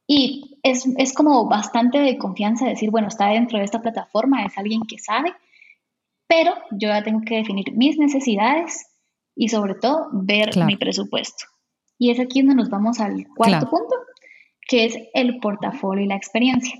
Y 0.06 0.58
es, 0.62 1.14
como 1.14 1.48
bastante 1.48 1.98
de 1.98 2.18
confianza 2.18 2.66
decir, 2.66 2.90
bueno, 2.90 3.08
está 3.08 3.28
dentro 3.28 3.58
de 3.58 3.64
esta 3.64 3.80
plataforma, 3.80 4.44
es 4.44 4.56
alguien 4.58 4.82
que 4.82 4.98
sabe, 4.98 5.32
pero 6.26 6.52
yo 6.72 6.88
ya 6.88 7.02
tengo 7.02 7.22
que 7.22 7.36
definir 7.36 7.72
mis 7.72 7.96
necesidades 7.96 8.86
y 9.34 9.48
sobre 9.48 9.74
todo 9.74 10.08
ver 10.12 10.50
mi 10.66 10.76
presupuesto. 10.76 11.46
Y 11.98 12.10
es 12.10 12.20
aquí 12.20 12.42
donde 12.42 12.56
nos 12.56 12.68
vamos 12.68 13.00
al 13.00 13.26
cuarto 13.34 13.70
punto, 13.70 13.94
que 14.68 14.84
es 14.84 14.98
el 15.14 15.38
portafolio 15.38 16.04
y 16.04 16.08
la 16.08 16.16
experiencia. 16.16 16.78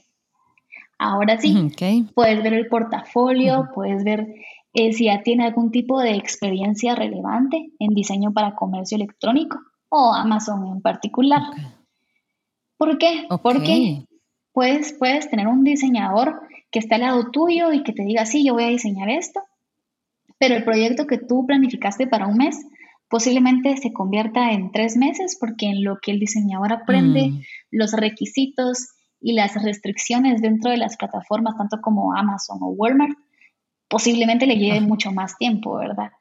Ahora 0.99 1.41
sí, 1.41 1.73
puedes 2.15 2.43
ver 2.43 2.53
el 2.53 2.69
portafolio, 2.69 3.71
puedes 3.75 4.05
ver 4.05 4.27
eh, 4.75 4.93
si 4.93 5.05
ya 5.05 5.23
tiene 5.23 5.45
algún 5.45 5.71
tipo 5.71 6.01
de 6.01 6.17
experiencia 6.17 6.95
relevante 6.95 7.71
en 7.79 7.95
diseño 7.95 8.33
para 8.33 8.55
comercio 8.55 8.97
electrónico 8.97 9.59
o 9.89 10.15
Amazon 10.15 10.67
en 10.69 10.81
particular. 10.81 11.43
¿Por 12.79 12.99
qué? 12.99 13.27
Porque 13.43 14.07
puedes, 14.53 14.95
puedes 14.95 15.29
tener 15.29 15.47
un 15.47 15.65
diseñador 15.65 16.41
que 16.71 16.79
esté 16.79 16.95
al 16.95 17.03
lado 17.03 17.31
tuyo 17.31 17.73
y 17.73 17.83
que 17.83 17.93
te 17.93 18.03
diga, 18.03 18.25
sí, 18.25 18.45
yo 18.45 18.55
voy 18.55 18.65
a 18.65 18.69
diseñar 18.69 19.11
esto, 19.11 19.41
pero 20.39 20.57
el 20.57 20.65
proyecto 20.65 21.07
que 21.07 21.19
tú 21.19 21.47
planificaste 21.47 22.07
para 22.07 22.27
un 22.27 22.39
mes 22.39 22.65
posiblemente 23.09 23.77
se 23.77 23.93
convierta 23.93 24.53
en 24.53 24.73
tres 24.73 24.97
meses 24.97 25.37
porque 25.39 25.67
en 25.67 25.85
lo 25.85 25.99
que 26.01 26.13
el 26.13 26.19
diseñador 26.19 26.73
aprende, 26.73 27.29
mm. 27.29 27.41
los 27.71 27.93
requisitos 27.93 28.89
y 29.21 29.35
las 29.35 29.63
restricciones 29.63 30.41
dentro 30.41 30.71
de 30.71 30.79
las 30.79 30.97
plataformas, 30.97 31.57
tanto 31.59 31.83
como 31.83 32.17
Amazon 32.17 32.59
o 32.63 32.69
Walmart, 32.69 33.17
posiblemente 33.93 34.47
le 34.47 34.57
lleve 34.57 34.81
mucho 34.81 35.13
más 35.13 35.37
tiempo, 35.37 35.77
¿verdad? 35.77 36.13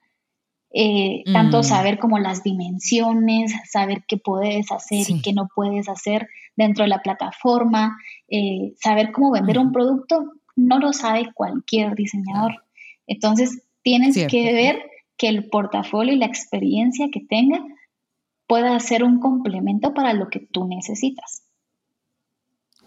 Eh, 0.74 1.24
tanto 1.32 1.60
mm. 1.60 1.64
saber 1.64 2.00
como 2.00 2.20
las 2.20 2.44
dimensiones, 2.44 3.54
saber 3.72 4.04
qué 4.10 4.18
puedes 4.18 4.70
hacer 4.74 5.10
y 5.10 5.22
qué 5.22 5.32
no 5.32 5.48
puedes 5.56 5.88
hacer 5.88 6.28
dentro 6.58 6.84
de 6.84 6.90
la 6.90 7.02
plataforma, 7.02 7.98
eh, 8.28 8.74
saber 8.78 9.14
cómo 9.14 9.32
vender 9.32 9.58
un 9.58 9.72
producto, 9.72 10.34
no 10.58 10.80
lo 10.80 10.92
sabe 10.92 11.32
cualquier 11.34 11.96
diseñador. 11.96 12.66
Entonces, 13.08 13.64
tienes 13.84 14.18
que 14.28 14.52
ver 14.52 14.84
que 15.16 15.30
el 15.30 15.48
portafolio 15.48 16.14
y 16.14 16.18
la 16.18 16.26
experiencia 16.26 17.08
que 17.10 17.22
tenga 17.22 17.64
pueda 18.48 18.78
ser 18.82 19.06
un 19.06 19.22
complemento 19.22 19.94
para 19.94 20.12
lo 20.12 20.28
que 20.28 20.42
tú 20.42 20.68
necesitas. 20.68 21.44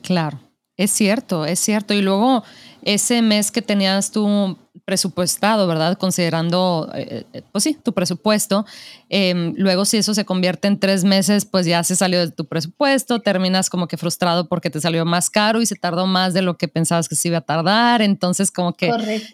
Claro, 0.03 0.41
es 0.77 0.91
cierto, 0.91 1.47
es 1.47 1.61
cierto. 1.61 1.95
Y 1.95 2.03
luego 2.03 2.45
ese 2.83 3.23
mes 3.23 3.51
que 3.51 3.63
tenías 3.63 4.11
tú 4.11 4.59
presupuestado, 4.85 5.67
¿verdad? 5.67 5.97
Considerando, 5.97 6.91
eh, 6.95 7.25
eh, 7.33 7.43
pues 7.53 7.65
sí, 7.65 7.79
tu 7.83 7.95
presupuesto. 7.95 8.67
Em, 9.09 9.55
luego, 9.57 9.87
si 9.87 9.97
eso 9.97 10.13
se 10.13 10.27
convierte 10.27 10.69
en 10.69 10.79
tres 10.79 11.05
meses, 11.05 11.47
pues 11.47 11.65
ya 11.65 11.83
se 11.85 11.97
salió 11.97 12.21
de 12.21 12.31
tu 12.31 12.45
presupuesto, 12.45 13.21
terminas 13.21 13.71
como 13.71 13.89
que 13.89 13.97
frustrado 13.97 14.47
porque 14.47 14.69
te 14.69 14.81
salió 14.81 15.07
más 15.07 15.31
caro 15.31 15.63
y 15.63 15.67
se 15.67 15.77
tardó 15.77 16.07
más 16.07 16.35
de 16.35 16.43
lo 16.43 16.59
que 16.59 16.69
pensabas 16.69 17.09
que 17.09 17.15
se 17.15 17.29
iba 17.29 17.39
a 17.39 17.43
tardar. 17.43 18.03
Entonces, 18.03 18.51
como 18.51 18.75
que 18.75 18.91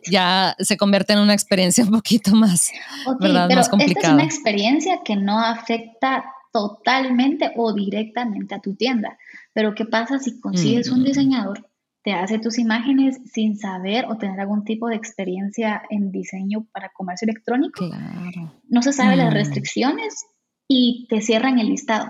ya 0.09 0.55
se 0.61 0.77
convierte 0.77 1.15
en 1.15 1.19
una 1.19 1.35
experiencia 1.35 1.83
un 1.85 1.91
poquito 1.91 2.33
más, 2.37 2.71
¿verdad? 3.19 3.51
más 3.51 3.69
complicada. 3.69 4.01
Esta 4.01 4.09
es 4.09 4.15
una 4.15 4.25
experiencia 4.25 5.01
que 5.05 5.17
no 5.17 5.41
afecta 5.41 6.25
totalmente 6.53 7.53
o 7.57 7.73
directamente 7.73 8.55
a 8.55 8.61
tu 8.61 8.75
tienda. 8.75 9.19
Pero, 9.53 9.75
¿qué 9.75 9.85
pasa 9.85 10.19
si 10.19 10.41
consigues 10.41 10.91
un 10.91 11.05
diseñador 11.05 11.71
te 12.03 12.13
hace 12.13 12.39
tus 12.39 12.59
imágenes 12.59 13.21
sin 13.31 13.59
saber 13.59 14.07
o 14.07 14.17
tener 14.17 14.41
algún 14.41 14.65
tipo 14.65 14.89
de 14.89 14.97
experiencia 14.97 15.83
en 15.91 16.11
diseño 16.11 16.67
para 16.73 16.91
comercio 16.91 17.27
electrónico. 17.27 17.89
Claro. 17.89 18.55
No 18.69 18.83
se 18.83 18.93
sabe 18.93 19.17
las 19.17 19.31
mm. 19.31 19.35
restricciones 19.35 20.25
y 20.67 21.07
te 21.09 21.21
cierran 21.21 21.59
el 21.59 21.69
listado. 21.69 22.09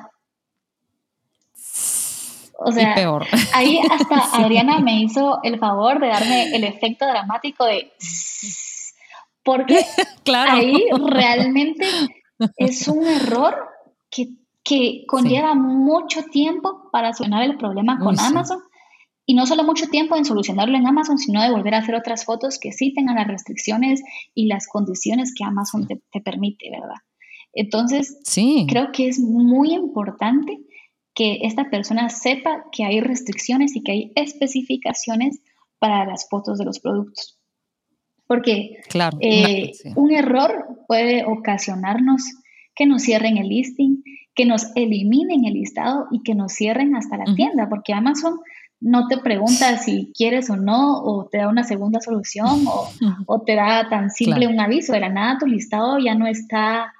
O 2.63 2.71
sea, 2.73 2.95
peor. 2.95 3.27
ahí 3.55 3.81
hasta 3.91 4.37
Adriana 4.37 4.81
me 4.81 5.03
hizo 5.03 5.41
el 5.43 5.59
favor 5.59 5.99
de 5.99 6.09
darme 6.09 6.55
el 6.55 6.63
efecto 6.65 7.07
dramático 7.07 7.65
de 7.65 7.91
porque 9.43 9.81
claro. 10.25 10.53
ahí 10.53 10.85
realmente 11.09 11.87
es 12.59 12.87
un 12.87 13.07
error 13.07 13.67
que, 14.11 14.29
conlleva 15.07 15.55
mucho 15.55 16.23
tiempo 16.25 16.89
para 16.93 17.13
solucionar 17.13 17.45
el 17.45 17.57
problema 17.57 17.99
con 17.99 18.19
Amazon 18.19 18.61
y 19.27 19.35
no 19.35 19.47
solo 19.47 19.63
mucho 19.63 19.87
tiempo 19.87 20.17
en 20.17 20.25
solucionarlo 20.25 20.77
en 20.77 20.89
Amazon, 20.89 21.17
sino 21.17 21.41
de 21.41 21.53
volver 21.53 21.75
a 21.75 21.79
hacer 21.79 21.95
otras 21.95 22.25
fotos 22.25 22.59
que 22.59 22.73
sí 22.73 22.93
tengan 22.93 23.15
las 23.15 23.29
restricciones 23.29 24.03
y 24.35 24.47
las 24.47 24.67
condiciones 24.67 25.33
que 25.37 25.45
Amazon 25.45 25.87
te, 25.87 26.21
permite, 26.21 26.69
¿verdad? 26.69 26.97
Entonces, 27.53 28.19
sí. 28.25 28.67
creo 28.69 28.91
que 28.93 29.07
es 29.09 29.21
muy 29.21 29.73
importante 29.73 30.59
que 31.15 31.41
esta 31.43 31.71
persona 31.71 32.09
sepa 32.09 32.65
que 32.73 32.85
hay 32.85 33.01
restricciones 33.01 33.77
y 33.77 33.83
que 33.83 33.93
hay 33.93 34.13
especificaciones 34.17 35.41
para 35.79 36.05
las 36.07 36.29
fotos 36.29 36.59
de 36.59 36.65
los 36.65 36.81
productos. 36.81 37.39
Porque 38.27 38.81
claro, 38.89 39.17
eh, 39.21 39.73
un 39.97 40.13
error 40.13 40.85
puede 40.89 41.25
ocasionarnos 41.25 42.23
que 42.75 42.87
nos 42.87 43.03
cierren 43.03 43.37
el 43.37 43.49
listing, 43.49 44.03
que 44.41 44.47
nos 44.47 44.75
eliminen 44.75 45.45
el 45.45 45.53
listado 45.53 46.09
y 46.11 46.23
que 46.23 46.35
nos 46.35 46.55
cierren 46.55 46.97
hasta 46.97 47.19
la 47.19 47.35
tienda, 47.35 47.69
porque 47.69 47.93
Amazon 47.93 48.41
no 48.81 49.07
te 49.07 49.19
pregunta 49.19 49.77
si 49.77 50.15
quieres 50.17 50.49
o 50.49 50.57
no, 50.57 51.03
o 51.03 51.27
te 51.27 51.37
da 51.37 51.49
una 51.49 51.63
segunda 51.63 52.01
solución, 52.01 52.65
o, 53.27 53.43
te 53.43 53.55
da 53.55 53.91
tan 53.91 54.09
simple 54.11 54.47
un 54.47 54.59
aviso. 54.59 54.95
De 54.95 55.01
la 55.01 55.11
nada 55.11 55.37
tu 55.39 55.47
listado 55.47 55.99
ya 55.99 56.15
no 56.15 56.27
está, 56.27 56.91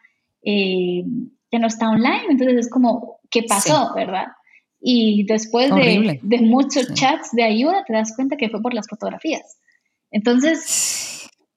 eh, 0.43 1.03
ya 1.51 1.59
no 1.59 1.67
está 1.67 1.89
online. 1.89 2.25
Entonces 2.29 2.59
es 2.59 2.69
como, 2.69 3.21
¿qué 3.31 3.45
pasó, 3.45 3.95
verdad? 3.95 4.27
Y 4.79 5.25
después 5.25 5.75
de, 5.75 6.21
muchos 6.43 6.93
chats 6.93 7.31
de 7.33 7.45
ayuda, 7.45 7.85
te 7.87 7.95
das 7.95 8.15
cuenta 8.15 8.37
que 8.37 8.51
fue 8.51 8.61
por 8.61 8.75
las 8.75 8.87
fotografías. 8.87 9.59
Entonces, 10.11 11.00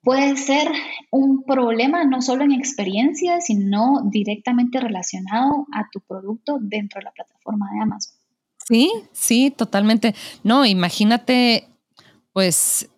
puede 0.04 0.36
ser 0.36 0.70
un 1.12 1.44
problema 1.44 2.04
no 2.04 2.22
solo 2.22 2.44
en 2.44 2.52
experiencia, 2.52 3.40
sino 3.42 4.02
directamente 4.12 4.80
relacionado 4.80 5.66
a 5.74 5.90
tu 5.92 6.02
producto 6.02 6.58
dentro 6.62 7.00
de 7.00 7.06
la 7.06 7.12
plataforma 7.12 7.70
de 7.74 7.82
Amazon. 7.82 8.14
Sí, 8.68 8.92
sí, 9.14 9.52
totalmente. 9.52 10.14
No, 10.44 10.66
imagínate, 10.66 11.68
pues, 12.34 12.90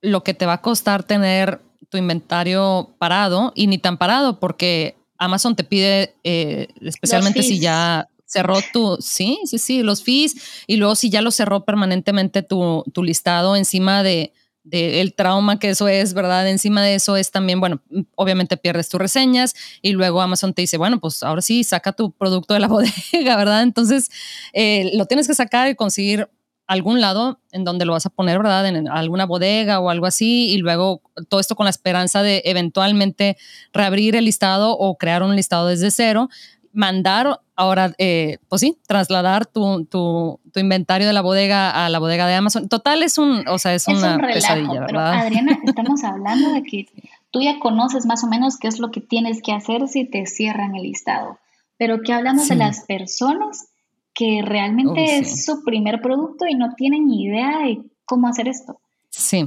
lo 0.00 0.22
que 0.22 0.34
te 0.34 0.46
va 0.46 0.54
a 0.54 0.62
costar 0.62 1.04
tener 1.04 1.60
tu 1.88 1.98
inventario 1.98 2.94
parado 2.98 3.52
y 3.54 3.66
ni 3.66 3.78
tan 3.78 3.96
parado 3.96 4.38
porque 4.38 4.96
Amazon 5.18 5.56
te 5.56 5.64
pide, 5.64 6.14
eh, 6.22 6.68
especialmente 6.80 7.42
si 7.42 7.58
ya 7.58 8.08
cerró 8.26 8.58
tu, 8.72 8.98
sí, 9.00 9.38
sí, 9.44 9.58
sí, 9.58 9.82
los 9.82 10.04
fees 10.04 10.36
y 10.66 10.76
luego 10.76 10.94
si 10.94 11.10
ya 11.10 11.22
lo 11.22 11.30
cerró 11.30 11.64
permanentemente 11.64 12.42
tu, 12.42 12.84
tu 12.92 13.02
listado 13.02 13.56
encima 13.56 14.02
de, 14.02 14.32
del 14.70 15.14
trauma 15.14 15.58
que 15.58 15.70
eso 15.70 15.88
es, 15.88 16.14
¿verdad? 16.14 16.48
Encima 16.48 16.82
de 16.82 16.94
eso 16.94 17.16
es 17.16 17.30
también, 17.30 17.60
bueno, 17.60 17.80
obviamente 18.14 18.56
pierdes 18.56 18.88
tus 18.88 19.00
reseñas 19.00 19.54
y 19.82 19.92
luego 19.92 20.20
Amazon 20.20 20.54
te 20.54 20.62
dice, 20.62 20.76
bueno, 20.76 21.00
pues 21.00 21.22
ahora 21.22 21.42
sí, 21.42 21.64
saca 21.64 21.92
tu 21.92 22.12
producto 22.12 22.54
de 22.54 22.60
la 22.60 22.68
bodega, 23.12 23.36
¿verdad? 23.36 23.62
Entonces, 23.62 24.10
eh, 24.52 24.90
lo 24.94 25.06
tienes 25.06 25.26
que 25.26 25.34
sacar 25.34 25.68
y 25.68 25.74
conseguir 25.74 26.28
algún 26.66 27.00
lado 27.00 27.40
en 27.50 27.64
donde 27.64 27.86
lo 27.86 27.92
vas 27.92 28.04
a 28.04 28.10
poner, 28.10 28.36
¿verdad? 28.36 28.66
En 28.66 28.88
alguna 28.88 29.24
bodega 29.24 29.80
o 29.80 29.88
algo 29.88 30.04
así, 30.04 30.50
y 30.50 30.58
luego 30.58 31.00
todo 31.30 31.40
esto 31.40 31.56
con 31.56 31.64
la 31.64 31.70
esperanza 31.70 32.22
de 32.22 32.42
eventualmente 32.44 33.38
reabrir 33.72 34.14
el 34.16 34.26
listado 34.26 34.76
o 34.76 34.98
crear 34.98 35.22
un 35.22 35.34
listado 35.34 35.66
desde 35.66 35.90
cero, 35.90 36.28
mandar 36.72 37.40
ahora, 37.56 37.92
eh, 37.98 38.38
pues 38.48 38.60
sí, 38.60 38.78
trasladar 38.86 39.46
tu, 39.46 39.84
tu, 39.86 40.38
tu, 40.52 40.60
inventario 40.60 41.06
de 41.06 41.12
la 41.12 41.22
bodega 41.22 41.70
a 41.84 41.88
la 41.88 41.98
bodega 41.98 42.26
de 42.26 42.34
Amazon. 42.34 42.68
Total 42.68 43.02
es 43.02 43.18
un, 43.18 43.46
o 43.48 43.58
sea, 43.58 43.74
es, 43.74 43.88
una 43.88 44.16
pesadilla, 44.18 44.80
¿verdad? 44.80 45.14
Adriana, 45.14 45.58
estamos 45.66 46.04
hablando 46.04 46.52
de 46.52 46.62
que 46.62 46.86
tú 47.30 47.40
ya 47.40 47.58
conoces 47.58 48.06
más 48.06 48.22
o 48.24 48.28
menos 48.28 48.58
qué 48.58 48.68
es 48.68 48.78
lo 48.78 48.90
que 48.90 49.00
tienes 49.00 49.42
que 49.42 49.52
hacer 49.52 49.88
si 49.88 50.04
te 50.04 50.26
cierran 50.26 50.76
el 50.76 50.82
listado, 50.82 51.38
pero 51.76 52.00
que 52.02 52.12
hablamos 52.12 52.48
de 52.48 52.56
las 52.56 52.84
personas 52.84 53.68
que 54.14 54.42
realmente 54.44 55.18
es 55.18 55.44
su 55.44 55.62
primer 55.64 56.00
producto 56.00 56.46
y 56.46 56.54
no 56.54 56.74
tienen 56.74 57.06
ni 57.06 57.24
idea 57.24 57.58
de 57.58 57.82
cómo 58.04 58.28
hacer 58.28 58.48
esto. 58.48 58.80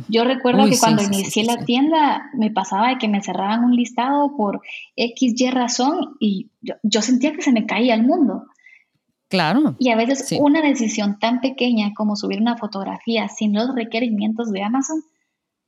Yo 0.10 0.24
recuerdo 0.24 0.66
que 0.70 0.78
cuando 0.78 1.04
inicié 1.04 1.44
la 1.46 1.64
tienda 1.64 2.30
me 2.34 2.52
pasaba 2.52 2.90
de 2.90 2.98
que 2.98 3.08
me 3.08 3.22
cerraban 3.22 3.64
un 3.64 3.76
listado 3.76 4.36
por 4.36 4.62
X, 4.96 5.34
Y 5.40 5.50
razón 5.50 6.16
y 6.20 6.50
yo, 6.62 7.02
sentía 7.02 7.32
que 7.34 7.42
se 7.42 7.52
me 7.52 7.66
caía 7.66 7.94
el 7.94 8.04
mundo. 8.04 8.46
Claro. 9.30 9.76
Y 9.80 9.90
a 9.90 9.96
veces 9.96 10.38
una 10.40 10.62
decisión 10.62 11.18
tan 11.20 11.40
pequeña 11.40 11.94
como 11.94 12.18
subir 12.18 12.42
una 12.42 12.58
fotografía 12.58 13.30
sin 13.30 13.54
los 13.54 13.74
requerimientos 13.74 14.52
de 14.52 14.62
Amazon 14.62 15.04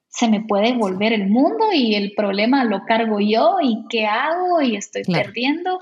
se 0.09 0.27
me 0.27 0.41
puede 0.41 0.73
volver 0.73 1.11
el 1.13 1.27
mundo 1.27 1.71
y 1.73 1.95
el 1.95 2.11
problema 2.15 2.65
lo 2.65 2.85
cargo 2.85 3.19
yo 3.19 3.57
y 3.63 3.85
qué 3.89 4.05
hago 4.05 4.61
y 4.61 4.75
estoy 4.75 5.03
perdiendo. 5.03 5.79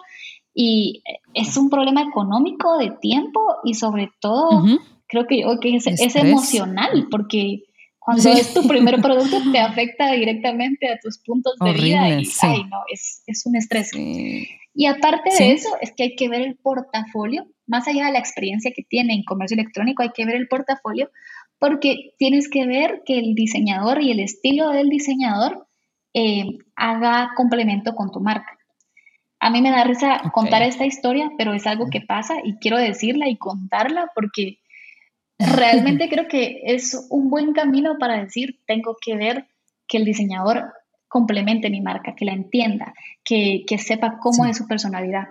Y 0.53 1.03
es 1.33 1.57
un 1.57 1.69
problema 1.69 2.03
económico 2.03 2.77
de 2.77 2.91
tiempo 2.91 3.41
y 3.63 3.73
sobre 3.73 4.11
todo 4.21 4.63
creo 5.07 5.27
que, 5.27 5.75
es, 5.75 5.87
es 5.87 6.15
emocional 6.15 7.07
porque 7.11 7.63
cuando 8.03 8.29
es 8.29 8.51
tu 8.53 8.67
primer 8.67 8.99
producto 9.01 9.37
te 9.51 9.59
afecta 9.59 10.11
directamente 10.11 10.89
a 10.89 10.97
tus 10.97 11.19
puntos 11.19 11.53
de 11.59 11.71
vida 11.73 12.09
y 12.09 12.27
ay, 12.41 12.63
no, 12.63 12.79
es, 12.91 13.21
es 13.27 13.45
un 13.45 13.55
estrés. 13.55 13.91
Y 14.73 14.85
aparte 14.87 15.29
de 15.37 15.51
eso, 15.51 15.69
es 15.81 15.91
que 15.91 16.03
hay 16.03 16.15
que 16.15 16.27
ver 16.27 16.41
el 16.41 16.55
portafolio, 16.55 17.45
más 17.67 17.87
allá 17.87 18.07
de 18.07 18.13
la 18.13 18.19
experiencia 18.19 18.71
que 18.75 18.83
tiene 18.83 19.13
en 19.13 19.23
comercio 19.23 19.55
electrónico, 19.55 20.01
hay 20.01 20.11
que 20.11 20.25
ver 20.25 20.35
el 20.35 20.47
portafolio 20.47 21.11
porque 21.59 22.15
tienes 22.17 22.49
que 22.49 22.65
ver 22.65 23.03
que 23.05 23.19
el 23.19 23.35
diseñador 23.35 24.01
y 24.01 24.09
el 24.11 24.19
estilo 24.19 24.71
del 24.71 24.89
diseñador 24.89 25.67
eh, 26.15 26.57
haga 26.75 27.31
complemento 27.35 27.93
con 27.93 28.11
tu 28.11 28.19
marca. 28.19 28.57
A 29.39 29.51
mí 29.51 29.61
me 29.61 29.69
da 29.69 29.83
risa 29.83 30.21
contar 30.33 30.63
esta 30.63 30.87
historia, 30.87 31.31
pero 31.37 31.53
es 31.53 31.67
algo 31.67 31.87
que 31.91 32.01
pasa 32.01 32.35
y 32.43 32.55
quiero 32.55 32.77
decirla 32.77 33.29
y 33.29 33.37
contarla 33.37 34.09
porque 34.15 34.60
realmente 35.55 36.09
creo 36.09 36.27
que 36.27 36.61
es 36.65 37.07
un 37.09 37.29
buen 37.29 37.53
camino 37.53 37.97
para 37.99 38.23
decir, 38.23 38.59
tengo 38.65 38.97
que 38.99 39.15
ver 39.15 39.47
que 39.87 39.97
el 39.97 40.05
diseñador 40.05 40.73
complemente 41.07 41.69
mi 41.69 41.81
marca, 41.81 42.15
que 42.15 42.25
la 42.25 42.31
entienda, 42.31 42.93
que, 43.23 43.65
sepa 43.77 44.17
cómo 44.19 44.45
es 44.45 44.57
su 44.57 44.67
personalidad. 44.67 45.29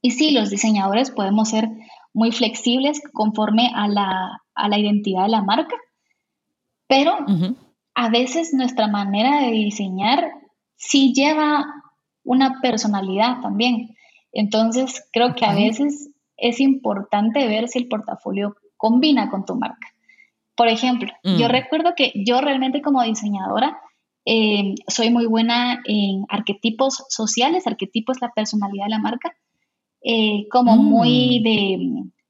Y 0.00 0.12
sí, 0.12 0.30
los 0.30 0.50
diseñadores 0.50 1.10
podemos 1.10 1.50
ser 1.50 1.68
muy 2.14 2.32
flexibles 2.32 3.02
conforme 3.12 3.70
a 3.74 3.86
la, 3.88 4.78
identidad 4.78 5.24
de 5.24 5.28
la 5.28 5.42
marca, 5.42 5.76
pero 6.86 7.18
a 7.94 8.08
veces 8.08 8.54
nuestra 8.54 8.86
manera 8.88 9.42
de 9.42 9.50
diseñar 9.50 10.32
sí 10.76 11.12
lleva 11.12 11.66
una 12.24 12.60
personalidad 12.62 13.40
también. 13.42 13.94
Entonces, 14.32 15.04
creo 15.12 15.34
que 15.34 15.44
a 15.44 15.54
veces 15.54 16.10
es 16.36 16.60
importante 16.60 17.46
ver 17.46 17.68
si 17.68 17.78
el 17.78 17.88
portafolio 17.88 18.56
combina 18.84 19.30
con 19.30 19.46
tu 19.46 19.54
marca. 19.54 19.88
Por 20.54 20.68
ejemplo, 20.68 21.10
yo 21.22 21.48
mm. 21.48 21.50
recuerdo 21.50 21.94
que 21.96 22.12
yo 22.14 22.42
realmente 22.42 22.82
como 22.82 23.02
diseñadora 23.02 23.78
eh, 24.26 24.74
soy 24.88 25.08
muy 25.08 25.24
buena 25.24 25.80
en 25.86 26.26
arquetipos 26.28 27.02
sociales, 27.08 27.66
arquetipo 27.66 28.12
es 28.12 28.20
la 28.20 28.32
personalidad 28.32 28.84
de 28.84 28.90
la 28.90 28.98
marca, 28.98 29.34
eh, 30.02 30.46
como 30.50 30.76
mm. 30.76 30.84
muy 30.84 31.42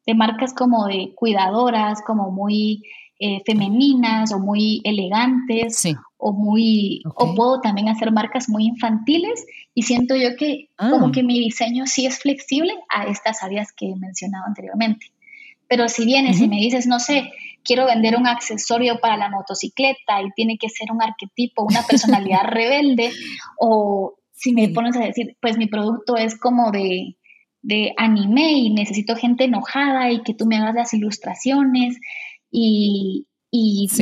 de, 0.06 0.14
marcas 0.14 0.54
como 0.54 0.86
de 0.86 1.12
cuidadoras, 1.16 2.02
como 2.06 2.30
muy 2.30 2.84
eh, 3.18 3.42
femeninas 3.44 4.32
o 4.32 4.38
muy 4.38 4.80
elegantes 4.84 5.82
o 6.16 6.32
muy 6.32 7.02
o 7.16 7.34
puedo 7.34 7.60
también 7.60 7.88
hacer 7.88 8.12
marcas 8.12 8.48
muy 8.48 8.66
infantiles 8.66 9.44
y 9.74 9.82
siento 9.82 10.14
yo 10.14 10.36
que 10.38 10.68
como 10.76 11.08
ah. 11.08 11.12
que 11.12 11.24
mi 11.24 11.40
diseño 11.40 11.86
sí 11.86 12.06
es 12.06 12.20
flexible 12.20 12.72
a 12.88 13.06
estas 13.06 13.42
áreas 13.42 13.72
que 13.72 13.90
he 13.90 13.96
mencionado 13.96 14.44
anteriormente. 14.46 15.13
Pero 15.68 15.88
si 15.88 16.04
vienes 16.04 16.40
y 16.40 16.48
me 16.48 16.56
dices, 16.56 16.86
no 16.86 17.00
sé, 17.00 17.30
quiero 17.64 17.86
vender 17.86 18.16
un 18.16 18.26
accesorio 18.26 19.00
para 19.00 19.16
la 19.16 19.30
motocicleta 19.30 20.22
y 20.22 20.30
tiene 20.36 20.58
que 20.58 20.68
ser 20.68 20.92
un 20.92 21.02
arquetipo, 21.02 21.64
una 21.64 21.82
personalidad 21.82 22.42
rebelde, 22.46 23.10
o 23.58 24.14
si 24.32 24.52
me 24.52 24.68
pones 24.68 24.96
a 24.96 25.00
decir, 25.00 25.36
pues 25.40 25.56
mi 25.56 25.66
producto 25.66 26.16
es 26.16 26.38
como 26.38 26.70
de, 26.70 27.16
anime 27.96 28.52
y 28.52 28.70
necesito 28.70 29.16
gente 29.16 29.44
enojada 29.44 30.10
y 30.10 30.22
que 30.22 30.34
tú 30.34 30.44
me 30.44 30.56
hagas 30.58 30.74
las 30.74 30.94
ilustraciones 30.94 31.98
y, 32.50 33.26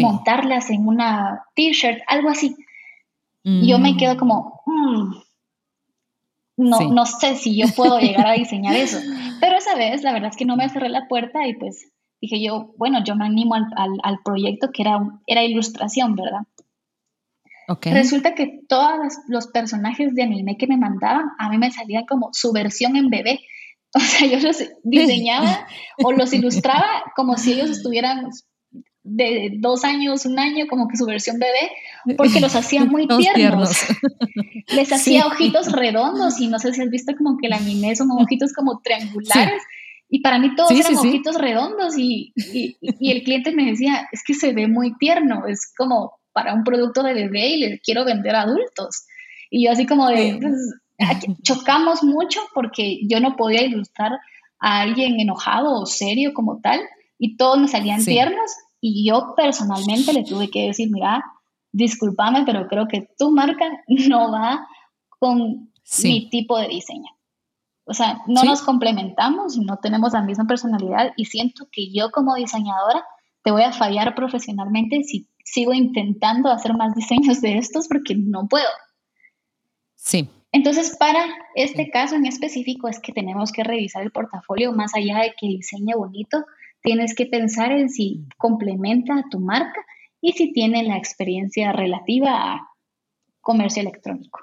montarlas 0.00 0.70
en 0.70 0.88
una 0.88 1.42
t-shirt, 1.54 2.00
algo 2.08 2.30
así. 2.30 2.56
Yo 3.44 3.78
me 3.78 3.96
quedo 3.96 4.16
como, 4.16 4.62
mm, 4.66 5.12
no, 6.56 6.80
no 6.80 7.06
sé 7.06 7.36
si 7.36 7.56
yo 7.56 7.66
puedo 7.74 7.98
llegar 7.98 8.26
a 8.26 8.32
diseñar 8.32 8.76
eso. 8.76 8.98
Pero 9.40 9.56
esa 9.56 9.74
vez, 9.74 10.02
la 10.02 10.12
verdad 10.12 10.30
es 10.30 10.36
que 10.36 10.44
no 10.44 10.56
me 10.56 10.68
cerré 10.68 10.88
la 10.88 11.08
puerta 11.08 11.46
y 11.46 11.54
pues 11.54 11.90
dije 12.20 12.42
yo, 12.42 12.72
bueno, 12.76 13.02
yo 13.04 13.16
me 13.16 13.26
animo 13.26 13.54
al, 13.54 13.66
al, 14.02 14.18
proyecto 14.24 14.70
que 14.72 14.82
era, 14.82 15.00
era 15.26 15.42
ilustración, 15.42 16.14
¿verdad? 16.14 16.42
Okay. 17.68 17.92
Resulta 17.92 18.34
que 18.34 18.60
todos 18.68 19.14
los 19.28 19.48
personajes 19.48 20.14
de 20.14 20.22
anime 20.22 20.56
que 20.56 20.66
me 20.66 20.76
mandaban, 20.76 21.26
a 21.38 21.48
mí 21.48 21.58
me 21.58 21.70
salían 21.70 22.04
como 22.06 22.30
su 22.32 22.52
versión 22.52 22.96
en 22.96 23.08
bebé. 23.08 23.40
O 23.94 24.00
sea, 24.00 24.26
yo 24.26 24.38
los 24.38 24.56
diseñaba 24.84 25.66
o 26.02 26.12
los 26.12 26.32
ilustraba 26.32 27.04
como 27.14 27.36
si 27.36 27.52
ellos 27.52 27.68
estuvieran 27.68 28.30
de 29.04 29.56
dos 29.58 29.84
años, 29.84 30.26
un 30.26 30.38
año, 30.38 30.66
como 30.68 30.88
que 30.88 30.96
su 30.96 31.06
versión 31.06 31.38
bebé, 31.38 32.16
porque 32.16 32.40
los 32.40 32.54
hacía 32.54 32.84
muy 32.84 33.06
tiernos. 33.08 33.76
Les 34.68 34.92
hacía 34.92 35.26
ojitos 35.26 35.72
redondos 35.72 36.40
y 36.40 36.46
no 36.46 36.58
sé 36.58 36.72
si 36.72 36.82
has 36.82 36.90
visto 36.90 37.12
como 37.16 37.36
que 37.38 37.48
el 37.48 37.52
anime 37.52 37.94
son 37.96 38.10
ojitos 38.20 38.52
como 38.52 38.80
triangulares. 38.80 39.62
Y 40.08 40.20
para 40.20 40.38
mí 40.38 40.54
todos 40.54 40.70
eran 40.70 40.94
ojitos 40.96 41.36
redondos 41.36 41.96
y, 41.96 42.34
y, 42.36 43.10
el 43.10 43.22
cliente 43.22 43.50
me 43.52 43.64
decía, 43.64 44.08
es 44.12 44.22
que 44.22 44.34
se 44.34 44.52
ve 44.52 44.68
muy 44.68 44.94
tierno, 44.98 45.46
es 45.46 45.72
como 45.74 46.12
para 46.34 46.52
un 46.52 46.64
producto 46.64 47.02
de 47.02 47.14
bebé 47.14 47.48
y 47.48 47.60
le 47.60 47.80
quiero 47.80 48.04
vender 48.04 48.34
a 48.34 48.42
adultos. 48.42 49.06
Y 49.50 49.64
yo 49.64 49.72
así 49.72 49.86
como 49.86 50.08
de, 50.08 50.38
pues, 50.38 50.54
chocamos 51.42 52.02
mucho 52.02 52.40
porque 52.54 53.00
yo 53.08 53.20
no 53.20 53.36
podía 53.36 53.62
ilustrar 53.62 54.12
a 54.60 54.82
alguien 54.82 55.18
enojado 55.18 55.80
o 55.80 55.86
serio 55.86 56.32
como 56.34 56.60
tal 56.60 56.80
y 57.18 57.38
todos 57.38 57.58
me 57.58 57.68
salían 57.68 58.04
tiernos 58.04 58.50
y 58.84 59.08
yo 59.08 59.34
personalmente 59.36 60.12
le 60.12 60.24
tuve 60.24 60.50
que 60.50 60.66
decir, 60.66 60.90
mira, 60.90 61.22
discúlpame, 61.70 62.44
pero 62.44 62.66
creo 62.66 62.88
que 62.88 63.08
tu 63.16 63.30
marca 63.30 63.64
no 63.86 64.30
va 64.30 64.66
con 65.08 65.72
mi 66.02 66.28
tipo 66.28 66.58
de 66.58 66.68
diseño. 66.68 67.08
O 67.84 67.94
sea, 67.94 68.22
no 68.26 68.42
nos 68.44 68.62
complementamos 68.62 69.56
y 69.56 69.60
no 69.60 69.76
tenemos 69.76 70.12
la 70.12 70.22
misma 70.22 70.46
personalidad 70.46 71.12
y 71.16 71.26
siento 71.26 71.68
que 71.70 71.92
yo 71.92 72.10
como 72.10 72.34
diseñadora 72.34 73.04
te 73.42 73.50
voy 73.50 73.62
a 73.62 73.72
fallar 73.72 74.14
profesionalmente 74.14 75.02
si 75.04 75.28
sigo 75.44 75.72
intentando 75.72 76.50
hacer 76.50 76.74
más 76.74 76.94
diseños 76.94 77.40
de 77.40 77.58
estos 77.58 77.88
porque 77.88 78.14
no 78.16 78.48
puedo. 78.48 78.68
Sí. 79.94 80.28
Entonces, 80.52 80.96
para 80.98 81.24
este 81.54 81.88
caso 81.90 82.16
en 82.16 82.26
específico 82.26 82.88
es 82.88 83.00
que 83.00 83.12
tenemos 83.12 83.52
que 83.52 83.64
revisar 83.64 84.02
el 84.02 84.12
portafolio 84.12 84.72
más 84.72 84.94
allá 84.94 85.20
de 85.20 85.34
que 85.38 85.46
diseñe 85.46 85.94
bonito, 85.96 86.44
tienes 86.82 87.14
que 87.14 87.26
pensar 87.26 87.72
en 87.72 87.88
si 87.88 88.24
complementa 88.38 89.14
a 89.14 89.24
tu 89.30 89.40
marca 89.40 89.84
y 90.20 90.32
si 90.32 90.52
tiene 90.52 90.82
la 90.84 90.96
experiencia 90.96 91.72
relativa 91.72 92.52
a 92.52 92.68
comercio 93.40 93.82
electrónico. 93.82 94.40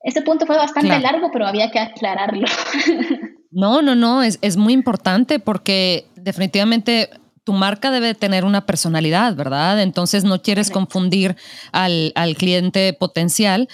Este 0.00 0.22
punto 0.22 0.46
fue 0.46 0.56
bastante 0.56 0.98
largo, 1.00 1.30
pero 1.32 1.46
había 1.46 1.70
que 1.70 1.78
aclararlo. 1.78 2.46
No, 3.50 3.80
no, 3.80 3.94
no, 3.94 4.22
es, 4.22 4.38
es 4.42 4.58
muy 4.58 4.74
importante 4.74 5.38
porque 5.38 6.06
definitivamente 6.16 7.08
tu 7.44 7.54
marca 7.54 7.90
debe 7.90 8.14
tener 8.14 8.44
una 8.44 8.66
personalidad, 8.66 9.34
¿verdad? 9.34 9.80
Entonces 9.80 10.22
no 10.22 10.42
quieres 10.42 10.70
confundir 10.70 11.34
al, 11.72 12.12
al 12.14 12.36
cliente 12.36 12.92
potencial, 12.92 13.70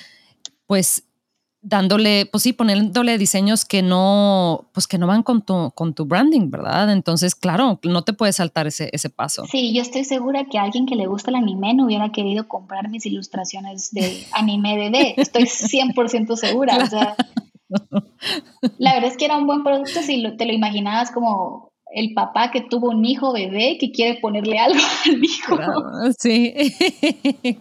pues 0.69 1.03
dándole, 1.65 2.27
pues 2.27 2.43
sí, 2.43 2.53
poniéndole 2.53 3.17
diseños 3.17 3.65
que 3.65 3.83
no, 3.83 4.67
pues 4.73 4.87
que 4.87 4.99
no 4.99 5.07
van 5.07 5.23
con 5.23 5.43
tu, 5.43 5.73
con 5.75 5.95
tu 5.95 6.05
branding, 6.05 6.51
¿verdad? 6.51 6.93
Entonces, 6.93 7.35
claro, 7.35 7.81
no 7.83 8.03
te 8.03 8.13
puedes 8.13 8.37
saltar 8.37 8.67
ese, 8.67 8.91
ese 8.93 9.09
paso. 9.11 9.47
Sí, 9.51 9.75
yo 9.75 9.81
estoy 9.83 10.05
segura 10.05 10.45
que 10.45 10.59
alguien 10.59 10.87
que 10.87 10.95
le 10.95 11.07
gusta 11.07 11.31
el 11.31 11.37
anime 11.37 11.75
no 11.75 11.87
hubiera 11.87 12.13
querido 12.13 12.47
comprar 12.47 12.91
mis 12.91 13.07
ilustraciones 13.07 13.91
de 13.93 14.25
anime 14.33 14.77
bebé. 14.77 15.15
Estoy 15.17 15.45
100% 15.45 16.37
segura. 16.37 16.77
O 16.77 16.87
sea, 16.87 17.17
la 18.79 18.95
verdad 18.95 19.11
es 19.11 19.17
que 19.17 19.25
era 19.25 19.39
un 19.39 19.47
buen 19.47 19.65
producto 19.65 20.03
si 20.03 20.23
te 20.37 20.45
lo 20.45 20.53
imaginabas 20.53 21.11
como 21.11 21.73
el 21.95 22.13
papá 22.13 22.51
que 22.51 22.61
tuvo 22.61 22.91
un 22.91 23.05
hijo 23.05 23.33
bebé 23.33 23.79
que 23.79 23.93
quiere 23.93 24.19
ponerle 24.21 24.59
algo 24.59 24.81
al 25.07 25.25
hijo. 25.25 25.57
sí, 26.19 26.53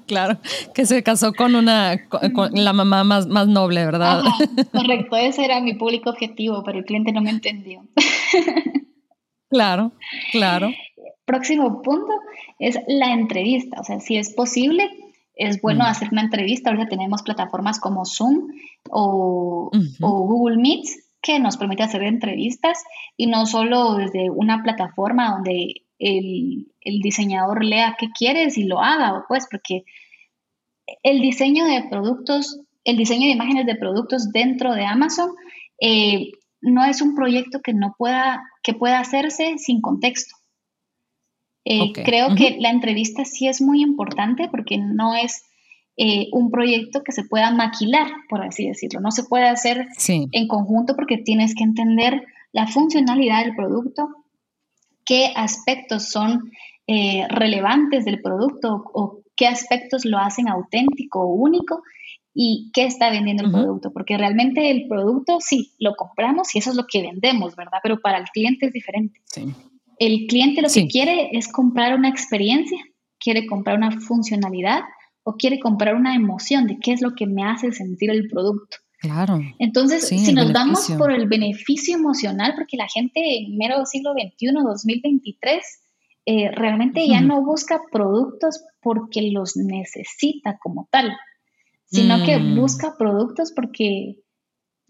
claro, 0.08 0.40
que 0.74 0.86
se 0.86 1.04
casó 1.04 1.34
con 1.34 1.56
una 1.56 2.08
con, 2.08 2.52
la 2.54 2.74
mamá 2.74 3.04
más, 3.04 3.28
más 3.28 3.48
noble, 3.48 3.86
¿verdad? 3.86 4.24
correcto, 4.74 5.16
ese 5.16 5.46
era 5.46 5.62
mi 5.62 5.76
público 5.76 6.10
objetivo, 6.10 6.64
pero 6.64 6.80
el 6.80 6.86
cliente 6.86 7.12
no 7.12 7.22
me 7.22 7.30
entendió. 7.30 7.82
claro, 9.50 9.92
claro. 10.32 10.72
Próximo 11.26 11.82
punto 11.84 12.12
es 12.60 12.78
la 12.88 13.14
entrevista, 13.14 13.80
o 13.80 13.84
sea, 13.84 14.00
si 14.00 14.18
es 14.18 14.34
posible, 14.34 14.90
es 15.36 15.62
bueno 15.62 15.86
mm. 15.86 15.88
hacer 15.88 16.10
una 16.12 16.22
entrevista. 16.22 16.70
Ahorita 16.70 16.90
tenemos 16.90 17.22
plataformas 17.22 17.80
como 17.80 18.06
Zoom 18.06 18.50
o, 18.90 19.72
o 20.02 20.10
Google 20.28 20.58
Meet 20.58 20.86
que 21.24 21.40
nos 21.40 21.58
permite 21.58 21.84
hacer 21.84 22.04
entrevistas 22.04 22.84
y 23.18 23.28
no 23.28 23.46
solo 23.48 23.96
desde 23.96 24.30
una 24.30 24.62
plataforma 24.62 25.32
donde 25.32 25.86
el, 25.98 26.68
diseñador 27.02 27.64
lea 27.64 27.96
qué 27.98 28.10
quieres 28.12 28.58
y 28.58 28.66
lo 28.66 28.82
haga, 28.82 29.24
pues 29.28 29.48
porque 29.50 29.86
el 31.02 31.22
diseño 31.22 31.66
de 31.66 31.84
productos, 31.90 32.60
el 32.84 32.98
diseño 32.98 33.28
de 33.28 33.34
imágenes 33.34 33.66
de 33.66 33.76
productos 33.76 34.32
dentro 34.32 34.76
de 34.76 34.86
Amazon 34.86 35.32
eh, 35.80 36.32
no 36.62 36.84
es 36.84 37.02
un 37.02 37.16
proyecto 37.16 37.62
que 37.62 37.74
no 37.74 37.96
pueda, 37.98 38.44
que 38.62 38.74
pueda 38.74 39.00
hacerse 39.00 39.58
sin 39.58 39.80
contexto. 39.80 40.36
Eh, 41.66 41.94
creo 41.94 42.36
que 42.36 42.58
la 42.60 42.70
entrevista 42.70 43.24
sí 43.24 43.48
es 43.48 43.62
muy 43.62 43.82
importante 43.82 44.50
porque 44.50 44.78
no 44.78 45.16
es 45.16 45.46
eh, 45.96 46.28
un 46.32 46.50
proyecto 46.50 47.04
que 47.04 47.12
se 47.12 47.24
pueda 47.24 47.52
maquilar, 47.52 48.08
por 48.28 48.44
así 48.44 48.68
decirlo. 48.68 49.00
No 49.00 49.12
se 49.12 49.24
puede 49.24 49.48
hacer 49.48 49.88
en 50.08 50.48
conjunto 50.48 50.96
porque 50.96 51.18
tienes 51.18 51.54
que 51.54 51.64
entender 51.64 52.26
la 52.52 52.68
funcionalidad 52.68 53.44
del 53.44 53.56
producto, 53.56 54.10
qué 55.06 55.32
aspectos 55.36 56.10
son 56.10 56.52
eh, 56.88 57.28
relevantes 57.30 58.06
del 58.06 58.22
producto 58.22 58.84
o 58.94 59.20
qué 59.36 59.48
aspectos 59.48 60.06
lo 60.06 60.18
hacen 60.18 60.48
auténtico 60.48 61.22
o 61.22 61.34
único 61.34 61.82
y 62.34 62.72
qué 62.74 62.86
está 62.86 63.12
vendiendo 63.12 63.44
el 63.46 63.52
producto, 63.52 63.94
porque 63.94 64.18
realmente 64.18 64.72
el 64.72 64.88
producto 64.88 65.38
sí, 65.40 65.74
lo 65.78 65.96
compramos 65.96 66.56
y 66.56 66.60
eso 66.60 66.72
es 66.72 66.76
lo 66.76 66.88
que 66.88 67.04
vendemos, 67.04 67.56
¿verdad? 67.56 67.78
Pero 67.84 68.02
para 68.02 68.18
el 68.18 68.26
cliente 68.26 68.66
es 68.66 68.74
diferente. 68.74 69.22
El 70.00 70.26
cliente 70.28 70.64
lo 70.64 70.70
que 70.70 70.88
quiere 70.88 71.30
es 71.34 71.48
comprar 71.48 71.94
una 71.94 72.10
experiencia, 72.10 72.80
quiere 73.20 73.46
comprar 73.46 73.78
una 73.78 73.92
funcionalidad 74.02 74.82
o 75.24 75.36
quiere 75.36 75.60
comprar 75.60 75.96
una 75.96 76.16
emoción 76.16 76.68
de 76.68 76.78
qué 76.80 76.92
es 76.92 77.02
lo 77.02 77.16
que 77.16 77.26
me 77.26 77.44
hace 77.44 77.72
sentir 77.72 78.10
el 78.10 78.28
producto. 78.28 78.78
Claro. 79.00 79.42
Entonces, 79.60 80.08
si 80.08 80.32
nos 80.32 80.54
vamos 80.54 80.90
por 80.98 81.12
el 81.12 81.28
beneficio 81.28 81.96
emocional, 81.96 82.54
porque 82.56 82.78
la 82.78 82.88
gente 82.88 83.20
en 83.40 83.58
mero 83.58 83.86
siglo 83.86 84.14
XXI, 84.14 84.54
2023, 84.64 85.62
eh, 86.26 86.52
realmente 86.52 87.06
ya 87.06 87.20
no 87.20 87.44
busca 87.44 87.82
productos 87.92 88.64
porque 88.82 89.24
los 89.24 89.58
necesita 89.58 90.58
como 90.58 90.88
tal, 90.90 91.12
sino 91.86 92.24
que 92.26 92.38
mm. 92.38 92.56
busca 92.56 92.96
productos 92.98 93.52
porque 93.54 94.20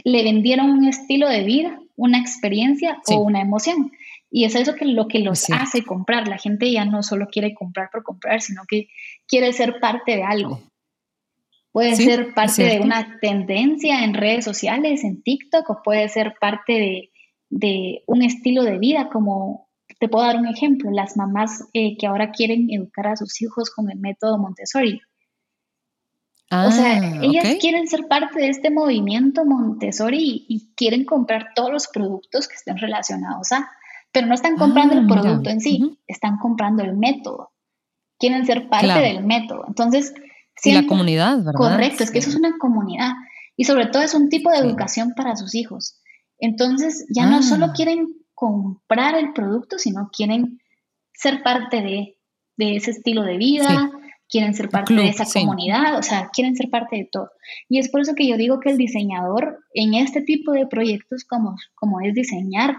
le 0.04 0.24
vendieron 0.24 0.70
un 0.70 0.88
estilo 0.88 1.28
de 1.28 1.44
vida, 1.44 1.80
una 1.96 2.20
experiencia 2.20 3.00
o 3.08 3.16
una 3.16 3.42
emoción. 3.42 3.92
Y 4.30 4.46
es 4.46 4.56
eso 4.56 4.76
que 4.76 4.86
lo 4.86 5.08
que 5.08 5.20
los 5.20 5.50
hace 5.52 5.84
comprar. 5.84 6.28
La 6.28 6.38
gente 6.38 6.72
ya 6.72 6.86
no 6.86 7.04
solo 7.04 7.28
quiere 7.32 7.54
comprar 7.54 7.90
por 7.92 8.04
comprar, 8.04 8.42
sino 8.42 8.64
que 8.68 8.90
quiere 9.28 9.54
ser 9.54 9.80
parte 9.80 10.16
de 10.16 10.24
algo. 10.24 10.62
Puede 11.72 11.96
ser 11.96 12.36
parte 12.36 12.64
de 12.64 12.80
una 12.82 13.18
tendencia 13.20 14.04
en 14.04 14.14
redes 14.14 14.46
sociales, 14.46 15.04
en 15.04 15.24
TikTok, 15.24 15.68
o 15.70 15.82
puede 15.84 16.08
ser 16.08 16.36
parte 16.40 17.10
de, 17.50 18.04
un 18.06 18.22
estilo 18.22 18.64
de 18.64 18.78
vida, 18.78 19.10
como 19.12 19.70
te 20.00 20.08
puedo 20.08 20.26
dar 20.26 20.38
un 20.38 20.48
ejemplo, 20.48 20.92
las 20.92 21.18
mamás 21.18 21.68
eh, 21.74 21.98
que 21.98 22.06
ahora 22.06 22.32
quieren 22.32 22.68
educar 22.70 23.08
a 23.08 23.16
sus 23.16 23.42
hijos 23.42 23.72
con 23.72 23.90
el 23.90 23.98
método 23.98 24.38
Montessori. 24.38 25.02
o 26.52 26.72
sea, 26.72 27.00
ah, 27.02 27.20
ellas 27.24 27.58
quieren 27.60 27.88
ser 27.88 28.08
parte 28.08 28.40
de 28.40 28.50
este 28.50 28.70
movimiento 28.70 29.44
Montessori 29.46 30.46
y 30.48 30.74
quieren 30.76 31.06
comprar 31.06 31.54
todos 31.56 31.72
los 31.72 31.88
productos 31.88 32.48
que 32.48 32.56
estén 32.56 32.78
relacionados 32.78 33.52
a 33.52 33.72
pero 34.14 34.28
no 34.28 34.36
están 34.36 34.56
comprando 34.58 34.94
el 34.94 35.06
ah, 35.06 35.08
producto 35.08 35.50
en 35.50 35.60
sí, 35.60 36.00
están 36.08 36.38
comprando 36.38 36.84
el 36.84 36.96
método. 36.96 37.53
Quieren 38.20 38.46
ser 38.46 38.70
parte 38.70 39.00
del 39.00 39.24
método. 39.24 39.66
Entonces, 39.68 40.14
y 40.64 40.72
la 40.72 40.86
comunidad, 40.86 41.38
¿verdad? 41.38 41.54
Correcto, 41.58 42.04
es 42.04 42.12
que 42.12 42.20
eso 42.20 42.30
es 42.30 42.36
una 42.36 42.58
comunidad. 42.58 43.12
Y 43.56 43.66
sobre 43.66 43.88
todo 43.88 44.02
es 44.02 44.14
un 44.14 44.30
tipo 44.30 44.50
de 44.50 44.58
educación 44.58 45.14
para 45.16 45.36
sus 45.36 45.56
hijos. 45.56 46.00
Entonces, 46.40 47.06
ya 47.14 47.26
no 47.26 47.44
solo 47.44 47.68
ah. 47.68 47.74
quieren 47.76 48.08
comprar 48.34 49.16
el 49.16 49.34
producto, 49.34 49.78
sino 49.78 50.10
quieren 50.12 50.60
ser 51.14 51.44
parte 51.44 51.82
de, 51.82 52.18
ese 52.58 52.92
estilo 52.92 53.24
de 53.24 53.38
vida, 53.38 53.92
quieren 54.30 54.54
ser 54.54 54.70
parte 54.70 54.94
de 54.94 55.10
esa 55.10 55.26
comunidad, 55.26 55.98
o 55.98 56.04
sea, 56.04 56.30
quieren 56.34 56.56
ser 56.56 56.70
parte 56.70 56.98
de 56.98 57.10
todo. 57.12 57.30
Y 57.70 57.80
es 57.80 57.90
por 57.90 58.02
eso 58.02 58.16
que 58.16 58.28
yo 58.28 58.38
digo 58.38 58.60
que 58.60 58.72
el 58.72 58.78
diseñador 58.78 59.60
en 59.74 59.94
este 59.94 60.22
tipo 60.22 60.52
de 60.52 60.66
proyectos 60.68 61.24
como, 61.24 61.56
como 61.76 62.02
es 62.02 62.14
diseñar, 62.14 62.76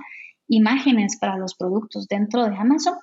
imágenes 0.49 1.17
para 1.19 1.39
los 1.39 1.55
productos 1.55 2.07
dentro 2.09 2.45
de 2.45 2.57
Amazon, 2.57 2.95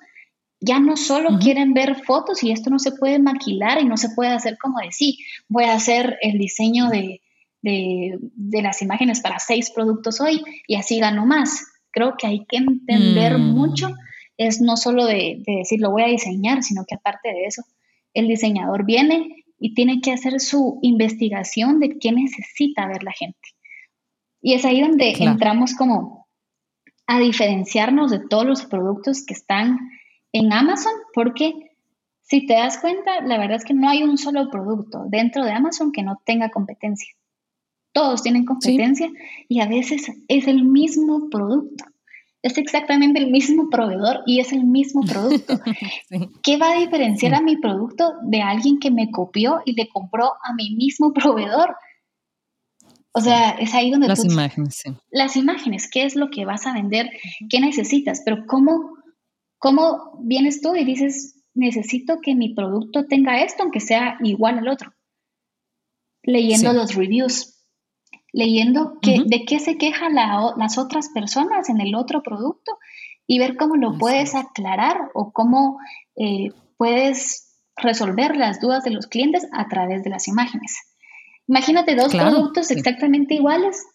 ya 0.62 0.78
no 0.78 0.96
solo 0.96 1.38
quieren 1.40 1.74
ver 1.74 1.96
fotos 2.04 2.42
y 2.42 2.52
esto 2.52 2.70
no 2.70 2.78
se 2.78 2.92
puede 2.92 3.18
maquilar 3.18 3.80
y 3.80 3.84
no 3.84 3.96
se 3.96 4.10
puede 4.10 4.30
hacer 4.30 4.56
como 4.58 4.78
de 4.78 4.92
sí, 4.92 5.18
voy 5.48 5.64
a 5.64 5.74
hacer 5.74 6.18
el 6.22 6.38
diseño 6.38 6.88
de, 6.88 7.20
las 7.62 8.80
imágenes 8.80 9.20
para 9.20 9.38
seis 9.38 9.70
productos 9.70 10.20
hoy 10.20 10.42
y 10.66 10.76
así 10.76 10.98
gano 10.98 11.26
más. 11.26 11.66
Creo 11.90 12.16
que 12.16 12.26
hay 12.26 12.46
que 12.46 12.56
entender 12.56 13.38
mm. 13.38 13.42
mucho, 13.42 13.90
es 14.36 14.60
no 14.60 14.76
solo 14.76 15.04
de, 15.04 15.42
de 15.46 15.56
decir 15.58 15.80
lo 15.80 15.90
voy 15.90 16.02
a 16.02 16.06
diseñar, 16.06 16.62
sino 16.62 16.84
que 16.86 16.94
aparte 16.94 17.28
de 17.28 17.44
eso, 17.44 17.62
el 18.14 18.28
diseñador 18.28 18.84
viene 18.84 19.44
y 19.58 19.74
tiene 19.74 20.00
que 20.00 20.12
hacer 20.12 20.40
su 20.40 20.78
investigación 20.82 21.80
de 21.80 21.98
qué 21.98 22.12
necesita 22.12 22.86
ver 22.86 23.02
la 23.02 23.12
gente. 23.12 23.38
Y 24.40 24.54
es 24.54 24.64
ahí 24.64 24.80
donde 24.80 25.12
entramos 25.18 25.74
como 25.74 26.28
a 27.06 27.18
diferenciarnos 27.18 28.10
de 28.10 28.20
todos 28.20 28.44
los 28.44 28.64
productos 28.64 29.24
que 29.24 29.34
están 29.34 29.78
en 30.32 30.52
Amazon, 30.52 30.92
porque 31.14 31.72
si 32.22 32.46
te 32.46 32.54
das 32.54 32.78
cuenta, 32.78 33.20
la 33.20 33.38
verdad 33.38 33.56
es 33.56 33.64
que 33.64 33.74
no 33.74 33.88
hay 33.88 34.02
un 34.02 34.18
solo 34.18 34.50
producto 34.50 35.04
dentro 35.08 35.44
de 35.44 35.52
Amazon 35.52 35.92
que 35.92 36.02
no 36.02 36.20
tenga 36.24 36.50
competencia. 36.50 37.14
Todos 37.92 38.22
tienen 38.22 38.46
competencia 38.46 39.10
y 39.48 39.60
a 39.60 39.66
veces 39.66 40.06
es 40.28 40.48
el 40.48 40.64
mismo 40.64 41.28
producto. 41.28 41.84
Es 42.42 42.58
exactamente 42.58 43.20
el 43.20 43.30
mismo 43.30 43.70
proveedor 43.70 44.22
y 44.26 44.40
es 44.40 44.52
el 44.52 44.64
mismo 44.64 45.02
producto. 45.02 45.60
¿Qué 46.42 46.56
va 46.56 46.72
a 46.72 46.78
diferenciar 46.78 47.34
a 47.34 47.40
mi 47.40 47.56
producto 47.56 48.14
de 48.22 48.42
alguien 48.42 48.80
que 48.80 48.90
me 48.90 49.10
copió 49.10 49.60
y 49.64 49.74
le 49.74 49.88
compró 49.88 50.32
a 50.42 50.54
mi 50.56 50.74
mismo 50.74 51.12
proveedor? 51.14 51.76
O 53.12 53.20
sea, 53.20 53.50
es 53.50 53.74
ahí 53.74 53.90
donde 53.90 54.08
las 54.08 54.24
imágenes, 54.24 54.74
sí. 54.74 54.90
Las 55.10 55.36
imágenes, 55.36 55.88
¿qué 55.90 56.04
es 56.04 56.16
lo 56.16 56.30
que 56.30 56.46
vas 56.46 56.66
a 56.66 56.72
vender? 56.72 57.10
¿Qué 57.50 57.60
necesitas? 57.60 58.22
Pero 58.24 58.46
¿cómo, 58.46 58.96
cómo 59.62 60.18
vienes 60.18 60.60
tú 60.60 60.74
y 60.74 60.84
dices, 60.84 61.40
necesito 61.54 62.18
que 62.20 62.34
mi 62.34 62.52
producto 62.52 63.06
tenga 63.06 63.42
esto, 63.42 63.62
aunque 63.62 63.78
sea 63.78 64.18
igual 64.24 64.58
al 64.58 64.66
otro? 64.66 64.92
Leyendo 66.24 66.72
los 66.72 66.96
reviews, 66.96 67.64
leyendo 68.32 68.98
de 69.02 69.44
qué 69.46 69.60
se 69.60 69.78
quejan 69.78 70.16
las 70.16 70.78
otras 70.78 71.10
personas 71.10 71.68
en 71.68 71.80
el 71.80 71.94
otro 71.94 72.24
producto 72.24 72.76
y 73.28 73.38
ver 73.38 73.56
cómo 73.56 73.76
lo 73.76 73.96
puedes 73.98 74.34
aclarar 74.34 75.10
o 75.14 75.32
cómo 75.32 75.78
eh, 76.16 76.50
puedes 76.76 77.56
resolver 77.76 78.36
las 78.36 78.60
dudas 78.60 78.82
de 78.82 78.90
los 78.90 79.06
clientes 79.06 79.46
a 79.52 79.68
través 79.68 80.02
de 80.02 80.10
las 80.10 80.26
imágenes. 80.26 80.76
Imagínate 81.46 81.94
dos 81.94 82.12
productos 82.12 82.72
exactamente 82.72 83.34
iguales 83.34 83.86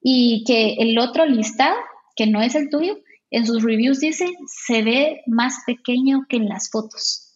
y 0.00 0.44
que 0.46 0.74
el 0.74 0.96
otro 1.00 1.26
listado, 1.26 1.74
que 2.14 2.28
no 2.28 2.42
es 2.42 2.54
el 2.54 2.70
tuyo, 2.70 2.96
en 3.30 3.46
sus 3.46 3.62
reviews 3.62 4.00
dice 4.00 4.26
se 4.46 4.82
ve 4.82 5.22
más 5.26 5.58
pequeño 5.66 6.26
que 6.28 6.36
en 6.36 6.48
las 6.48 6.70
fotos. 6.70 7.26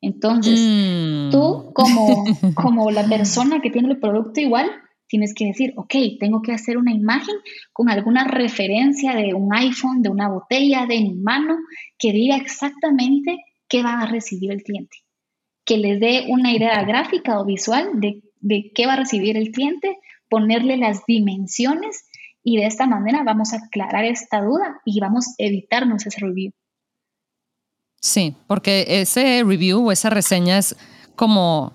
Entonces, 0.00 0.60
mm. 0.60 1.30
tú 1.30 1.72
como, 1.74 2.24
como 2.54 2.90
la 2.90 3.08
persona 3.08 3.60
que 3.60 3.70
tiene 3.70 3.88
el 3.90 3.98
producto 3.98 4.40
igual, 4.40 4.70
tienes 5.08 5.34
que 5.34 5.46
decir, 5.46 5.72
ok, 5.76 5.94
tengo 6.20 6.42
que 6.42 6.52
hacer 6.52 6.76
una 6.76 6.92
imagen 6.92 7.34
con 7.72 7.88
alguna 7.88 8.24
referencia 8.24 9.14
de 9.14 9.34
un 9.34 9.54
iPhone, 9.54 10.02
de 10.02 10.10
una 10.10 10.28
botella, 10.28 10.86
de 10.86 11.00
mi 11.00 11.14
mano, 11.14 11.56
que 11.98 12.12
diga 12.12 12.36
exactamente 12.36 13.38
qué 13.68 13.82
va 13.82 14.00
a 14.00 14.06
recibir 14.06 14.52
el 14.52 14.62
cliente. 14.62 14.98
Que 15.64 15.78
les 15.78 15.98
dé 15.98 16.26
una 16.28 16.52
idea 16.52 16.82
gráfica 16.84 17.40
o 17.40 17.44
visual 17.44 17.90
de 17.94 18.22
de 18.46 18.70
qué 18.74 18.86
va 18.86 18.94
a 18.94 18.96
recibir 18.96 19.36
el 19.36 19.50
cliente, 19.50 19.96
ponerle 20.28 20.76
las 20.76 21.04
dimensiones 21.06 22.05
y 22.46 22.58
de 22.58 22.66
esta 22.66 22.86
manera 22.86 23.24
vamos 23.24 23.52
a 23.52 23.56
aclarar 23.56 24.04
esta 24.04 24.40
duda 24.40 24.80
y 24.84 25.00
vamos 25.00 25.26
a 25.30 25.32
evitarnos 25.38 26.06
ese 26.06 26.20
review. 26.20 26.52
Sí, 28.00 28.36
porque 28.46 28.86
ese 28.88 29.42
review 29.44 29.88
o 29.88 29.90
esa 29.90 30.10
reseña 30.10 30.58
es 30.58 30.76
como, 31.16 31.72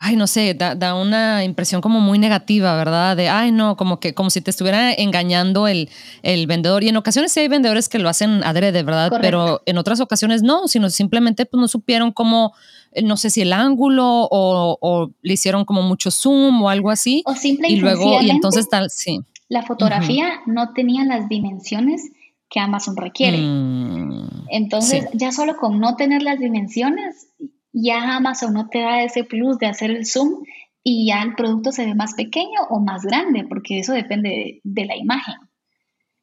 ay, 0.00 0.16
no 0.16 0.26
sé, 0.26 0.54
da, 0.54 0.94
una 0.96 1.44
impresión 1.44 1.80
como 1.80 2.00
muy 2.00 2.18
negativa, 2.18 2.74
¿verdad? 2.74 3.16
De, 3.16 3.28
ay, 3.28 3.52
no, 3.52 3.76
como 3.76 4.00
que 4.00 4.12
como 4.12 4.28
si 4.28 4.40
te 4.40 4.50
estuviera 4.50 4.92
engañando 4.92 5.68
el, 5.68 5.88
el 6.24 6.48
vendedor. 6.48 6.82
Y 6.82 6.88
en 6.88 6.96
ocasiones 6.96 7.30
sí 7.30 7.38
hay 7.38 7.46
vendedores 7.46 7.88
que 7.88 8.00
lo 8.00 8.08
hacen 8.08 8.42
adrede, 8.42 8.82
¿verdad? 8.82 9.12
Pero 9.20 9.62
en 9.66 9.78
otras 9.78 10.00
ocasiones 10.00 10.42
no, 10.42 10.66
sino 10.66 10.90
simplemente 10.90 11.46
pues, 11.46 11.60
no 11.60 11.68
supieron 11.68 12.10
cómo 12.10 12.54
eh, 12.90 13.02
no 13.02 13.16
sé 13.16 13.30
si 13.30 13.42
el 13.42 13.52
ángulo 13.52 14.26
o, 14.32 15.12
le 15.22 15.34
hicieron 15.34 15.64
como 15.64 15.82
mucho 15.82 16.10
zoom 16.10 16.60
o 16.60 16.68
algo 16.68 16.90
así. 16.90 17.22
O 17.24 17.36
simplemente 17.36 17.78
y 17.78 17.80
luego 17.80 18.20
y 18.20 18.30
entonces 18.30 18.68
tal, 18.68 18.90
sí. 18.90 19.20
La 19.52 19.62
fotografía 19.62 20.40
no 20.46 20.72
tenía 20.72 21.04
las 21.04 21.28
dimensiones 21.28 22.10
que 22.48 22.58
Amazon 22.58 22.96
requiere. 22.96 23.36
Mm, 23.36 24.46
entonces, 24.48 25.06
ya 25.12 25.30
solo 25.30 25.58
con 25.58 25.78
no 25.78 25.94
tener 25.94 26.22
las 26.22 26.38
dimensiones, 26.38 27.28
ya 27.70 28.16
Amazon 28.16 28.54
no 28.54 28.70
te 28.70 28.80
da 28.80 29.02
ese 29.02 29.24
plus 29.24 29.58
de 29.58 29.66
hacer 29.66 29.90
el 29.90 30.06
zoom 30.06 30.42
y 30.82 31.08
ya 31.08 31.20
el 31.22 31.34
producto 31.34 31.70
se 31.70 31.84
ve 31.84 31.94
más 31.94 32.14
pequeño 32.14 32.62
o 32.70 32.80
más 32.80 33.02
grande, 33.02 33.44
porque 33.46 33.80
eso 33.80 33.92
depende 33.92 34.62
de, 34.64 34.84
la 34.86 34.96
imagen, 34.96 35.34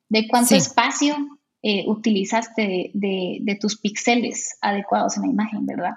de 0.07 0.27
cuánto 0.27 0.55
espacio 0.55 1.15
eh, 1.61 1.83
utilizaste 1.85 2.89
de, 2.95 3.37
de, 3.41 3.55
tus 3.57 3.77
píxeles 3.77 4.57
adecuados 4.59 5.17
en 5.17 5.21
la 5.21 5.29
imagen, 5.29 5.67
¿verdad? 5.67 5.93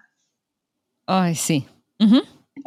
Ay, 1.06 1.34
sí. 1.34 1.64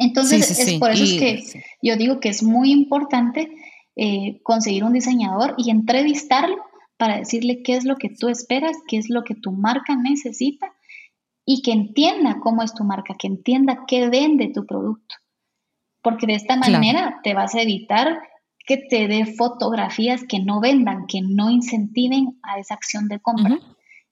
Entonces, 0.00 0.58
es 0.58 0.80
por 0.80 0.90
eso 0.90 1.04
que 1.20 1.44
yo 1.82 1.96
digo 1.96 2.18
que 2.18 2.30
es 2.30 2.42
muy 2.42 2.72
importante 2.72 3.48
eh, 3.96 4.40
conseguir 4.42 4.84
un 4.84 4.92
diseñador 4.92 5.54
y 5.56 5.70
entrevistarlo 5.70 6.58
para 6.96 7.16
decirle 7.16 7.62
qué 7.62 7.76
es 7.76 7.84
lo 7.84 7.96
que 7.96 8.08
tú 8.08 8.28
esperas, 8.28 8.76
qué 8.86 8.98
es 8.98 9.10
lo 9.10 9.24
que 9.24 9.34
tu 9.34 9.52
marca 9.52 9.96
necesita 9.96 10.72
y 11.44 11.62
que 11.62 11.72
entienda 11.72 12.38
cómo 12.40 12.62
es 12.62 12.74
tu 12.74 12.84
marca, 12.84 13.14
que 13.18 13.26
entienda 13.26 13.84
qué 13.86 14.08
vende 14.08 14.52
tu 14.52 14.66
producto. 14.66 15.14
Porque 16.02 16.26
de 16.26 16.34
esta 16.34 16.56
manera 16.56 17.20
te 17.22 17.34
vas 17.34 17.54
a 17.54 17.62
evitar 17.62 18.20
que 18.66 18.76
te 18.76 19.06
dé 19.08 19.26
fotografías 19.26 20.24
que 20.28 20.40
no 20.40 20.60
vendan, 20.60 21.06
que 21.06 21.20
no 21.22 21.50
incentiven 21.50 22.38
a 22.42 22.58
esa 22.58 22.74
acción 22.74 23.08
de 23.08 23.20
compra. 23.20 23.58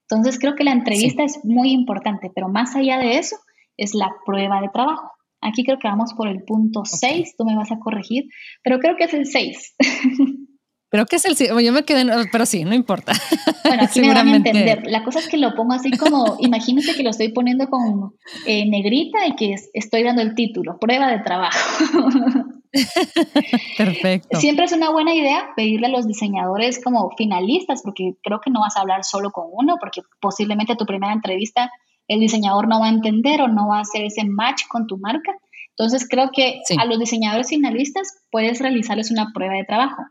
Entonces 0.09 0.39
creo 0.39 0.55
que 0.55 0.63
la 0.63 0.71
entrevista 0.71 1.23
es 1.23 1.43
muy 1.43 1.71
importante, 1.71 2.31
pero 2.33 2.47
más 2.47 2.75
allá 2.75 2.97
de 2.99 3.17
eso, 3.17 3.35
es 3.77 3.93
la 3.93 4.13
prueba 4.25 4.61
de 4.61 4.69
trabajo. 4.69 5.11
Aquí 5.41 5.63
creo 5.63 5.77
que 5.79 5.87
vamos 5.87 6.13
por 6.13 6.27
el 6.27 6.43
punto 6.43 6.83
6, 6.85 7.35
tú 7.37 7.45
me 7.45 7.55
vas 7.55 7.71
a 7.71 7.79
corregir, 7.79 8.25
pero 8.63 8.79
creo 8.79 8.95
que 8.95 9.05
es 9.05 9.13
el 9.13 9.25
6. 9.25 9.75
Creo 10.89 11.05
que 11.09 11.15
es 11.17 11.25
el 11.25 11.35
yo 11.37 11.71
me 11.71 11.83
quedé, 11.83 12.05
pero 12.31 12.45
sí, 12.45 12.63
no 12.63 12.73
importa. 12.73 13.13
Bueno, 13.63 13.83
aquí 13.83 14.01
me 14.01 14.13
van 14.13 14.27
a 14.27 14.35
entender. 14.35 14.83
La 14.87 15.03
cosa 15.03 15.19
es 15.19 15.27
que 15.27 15.37
lo 15.37 15.53
pongo 15.55 15.73
así 15.73 15.91
como, 15.91 16.37
imagínense 16.39 16.95
que 16.95 17.03
lo 17.03 17.11
estoy 17.11 17.29
poniendo 17.29 17.67
con 17.69 18.13
eh, 18.45 18.67
negrita 18.69 19.27
y 19.27 19.35
que 19.35 19.55
estoy 19.73 20.03
dando 20.03 20.21
el 20.21 20.35
título, 20.35 20.77
prueba 20.79 21.11
de 21.11 21.19
trabajo. 21.19 21.85
Perfecto. 23.77 24.39
Siempre 24.39 24.65
es 24.65 24.71
una 24.73 24.91
buena 24.91 25.13
idea 25.13 25.49
pedirle 25.55 25.87
a 25.87 25.91
los 25.91 26.07
diseñadores 26.07 26.83
como 26.83 27.11
finalistas, 27.17 27.81
porque 27.83 28.15
creo 28.23 28.39
que 28.41 28.51
no 28.51 28.61
vas 28.61 28.75
a 28.77 28.81
hablar 28.81 29.03
solo 29.03 29.31
con 29.31 29.45
uno, 29.51 29.77
porque 29.79 30.01
posiblemente 30.19 30.75
tu 30.75 30.85
primera 30.85 31.13
entrevista 31.13 31.71
el 32.07 32.19
diseñador 32.19 32.67
no 32.67 32.79
va 32.79 32.87
a 32.87 32.93
entender 32.93 33.41
o 33.41 33.47
no 33.47 33.67
va 33.67 33.77
a 33.77 33.81
hacer 33.81 34.03
ese 34.05 34.23
match 34.25 34.63
con 34.67 34.87
tu 34.87 34.97
marca. 34.97 35.33
Entonces 35.69 36.07
creo 36.09 36.29
que 36.33 36.61
a 36.77 36.85
los 36.85 36.99
diseñadores 36.99 37.49
finalistas 37.49 38.07
puedes 38.31 38.59
realizarles 38.59 39.11
una 39.11 39.31
prueba 39.33 39.55
de 39.55 39.65
trabajo. 39.65 40.03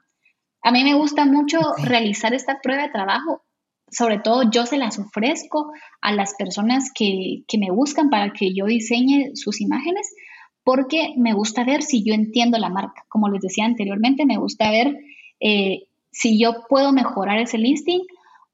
A 0.63 0.71
mí 0.73 0.83
me 0.85 0.95
gusta 0.95 1.25
mucho 1.25 1.59
realizar 1.83 2.35
esta 2.35 2.61
prueba 2.63 2.83
de 2.83 2.91
trabajo. 2.91 3.43
Sobre 3.91 4.19
todo 4.19 4.51
yo 4.51 4.67
se 4.67 4.79
las 4.79 4.99
ofrezco 4.99 5.73
a 6.01 6.13
las 6.13 6.35
personas 6.35 6.91
que, 6.95 7.45
me 7.59 7.71
buscan 7.71 8.11
para 8.11 8.33
que 8.33 8.55
yo 8.55 8.67
diseñe 8.67 9.31
sus 9.35 9.61
imágenes 9.61 10.13
porque 10.65 11.15
me 11.17 11.35
gusta 11.35 11.65
ver 11.65 11.83
si 11.83 12.03
yo 12.03 12.15
entiendo 12.15 12.59
la 12.59 12.71
marca. 12.71 13.05
Como 13.09 13.29
les 13.29 13.43
decía 13.43 13.67
anteriormente, 13.67 14.25
me 14.27 14.39
gusta 14.39 14.71
ver 14.71 14.99
eh, 15.41 15.85
si 16.11 16.41
yo 16.41 16.65
puedo 16.69 16.93
mejorar 16.93 17.39
ese 17.39 17.59
listing 17.59 18.01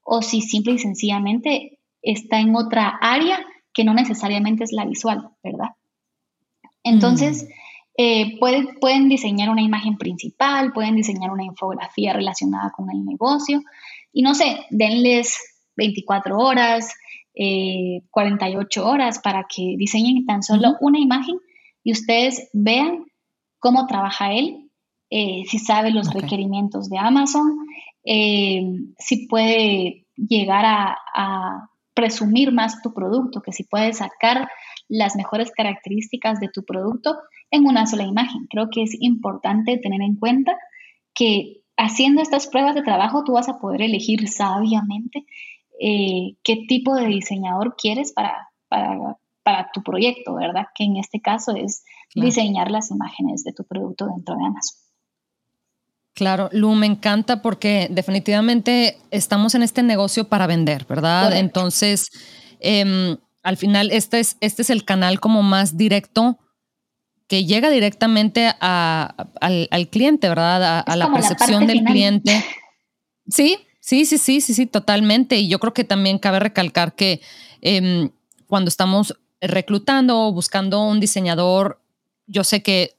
o 0.03 0.21
si 0.21 0.41
simple 0.41 0.73
y 0.73 0.79
sencillamente 0.79 1.70
está 2.01 2.39
en 2.39 2.55
otra 2.55 2.97
área 3.01 3.39
que 3.73 3.83
no 3.83 3.93
necesariamente 3.93 4.63
es 4.63 4.71
la 4.71 4.85
visual, 4.85 5.29
¿verdad? 5.43 5.69
Entonces, 6.83 7.43
mm. 7.43 7.47
eh, 7.97 8.39
pueden, 8.39 9.09
diseñar 9.09 9.49
una 9.49 9.61
imagen 9.61 9.97
principal, 9.97 10.73
pueden 10.73 10.95
diseñar 10.95 11.31
una 11.31 11.43
infografía 11.43 12.13
relacionada 12.13 12.71
con 12.71 12.89
el 12.89 13.05
negocio 13.05 13.61
y 14.11 14.23
no 14.23 14.35
sé, 14.35 14.65
denles 14.69 15.37
24 15.77 16.37
horas, 16.37 16.93
48 17.33 18.81
eh, 18.81 18.83
horas 18.83 19.19
para 19.19 19.45
que 19.47 19.75
diseñen 19.77 20.25
tan 20.25 20.43
solo 20.43 20.75
una 20.81 20.99
imagen 20.99 21.37
y 21.83 21.93
ustedes 21.93 22.49
vean 22.51 23.05
cómo 23.59 23.87
trabaja 23.87 24.33
él, 24.33 24.69
eh, 25.09 25.43
si 25.47 25.59
sabe 25.59 25.91
los 25.91 26.13
requerimientos 26.13 26.89
de 26.89 26.97
Amazon, 26.97 27.57
si 28.03 29.27
puede 29.27 30.07
llegar 30.15 30.65
a 30.65 31.70
presumir 31.93 32.51
más 32.51 32.81
tu 32.81 32.93
producto, 32.93 33.41
que 33.41 33.51
si 33.51 33.63
puedes 33.63 33.97
sacar 33.97 34.47
las 34.87 35.15
mejores 35.15 35.51
características 35.51 36.39
de 36.39 36.49
tu 36.49 36.63
producto 36.63 37.17
en 37.49 37.65
una 37.65 37.85
sola 37.85 38.03
imagen. 38.03 38.47
Creo 38.49 38.69
que 38.69 38.83
es 38.83 38.95
importante 38.99 39.77
tener 39.77 40.01
en 40.01 40.15
cuenta 40.15 40.57
que 41.13 41.61
haciendo 41.77 42.21
estas 42.21 42.47
pruebas 42.47 42.75
de 42.75 42.83
trabajo 42.83 43.23
tú 43.23 43.33
vas 43.33 43.49
a 43.49 43.59
poder 43.59 43.81
elegir 43.81 44.27
sabiamente 44.27 45.25
eh, 45.79 46.35
qué 46.43 46.65
tipo 46.67 46.95
de 46.95 47.07
diseñador 47.07 47.75
quieres 47.75 48.13
para, 48.13 48.49
para, 48.69 49.17
tu 49.73 49.81
proyecto, 49.81 50.35
¿verdad? 50.35 50.67
Que 50.75 50.83
en 50.83 50.97
este 50.97 51.19
caso 51.19 51.55
es 51.55 51.83
diseñar 52.15 52.69
las 52.71 52.91
imágenes 52.91 53.43
de 53.43 53.51
tu 53.51 53.65
producto 53.65 54.05
dentro 54.05 54.35
de 54.35 54.45
Amazon. 54.45 54.77
Claro, 56.13 56.49
Lu, 56.51 56.75
me 56.75 56.87
encanta 56.87 57.41
porque 57.41 57.87
definitivamente 57.89 58.97
estamos 59.11 59.55
en 59.55 59.63
este 59.63 59.81
negocio 59.81 60.27
para 60.27 60.45
vender, 60.45 60.85
¿verdad? 60.87 61.37
Entonces, 61.37 62.09
em, 62.59 63.17
al 63.43 63.57
final, 63.57 63.91
este 63.91 64.19
es, 64.19 64.37
este 64.41 64.61
es 64.61 64.69
el 64.69 64.83
canal 64.83 65.19
como 65.19 65.41
más 65.41 65.77
directo 65.77 66.37
que 67.27 67.45
llega 67.45 67.69
directamente 67.69 68.53
al, 68.59 69.87
cliente, 69.89 70.27
¿verdad? 70.27 70.83
A, 70.85 70.95
la 70.97 71.13
percepción 71.13 71.65
del 71.65 71.83
cliente. 71.85 72.43
Sí, 73.29 73.57
sí, 73.79 74.03
sí, 74.03 74.17
sí, 74.17 74.41
sí, 74.41 74.53
sí, 74.53 74.65
totalmente. 74.65 75.37
Y 75.37 75.47
yo 75.47 75.59
creo 75.59 75.73
que 75.73 75.85
también 75.85 76.19
cabe 76.19 76.41
recalcar 76.41 76.93
que 76.93 77.21
em, 77.61 78.09
cuando 78.47 78.67
estamos 78.67 79.17
reclutando 79.39 80.27
o 80.27 80.33
buscando 80.33 80.83
un 80.83 80.99
diseñador, 80.99 81.81
yo 82.27 82.43
sé 82.43 82.61
que 82.61 82.97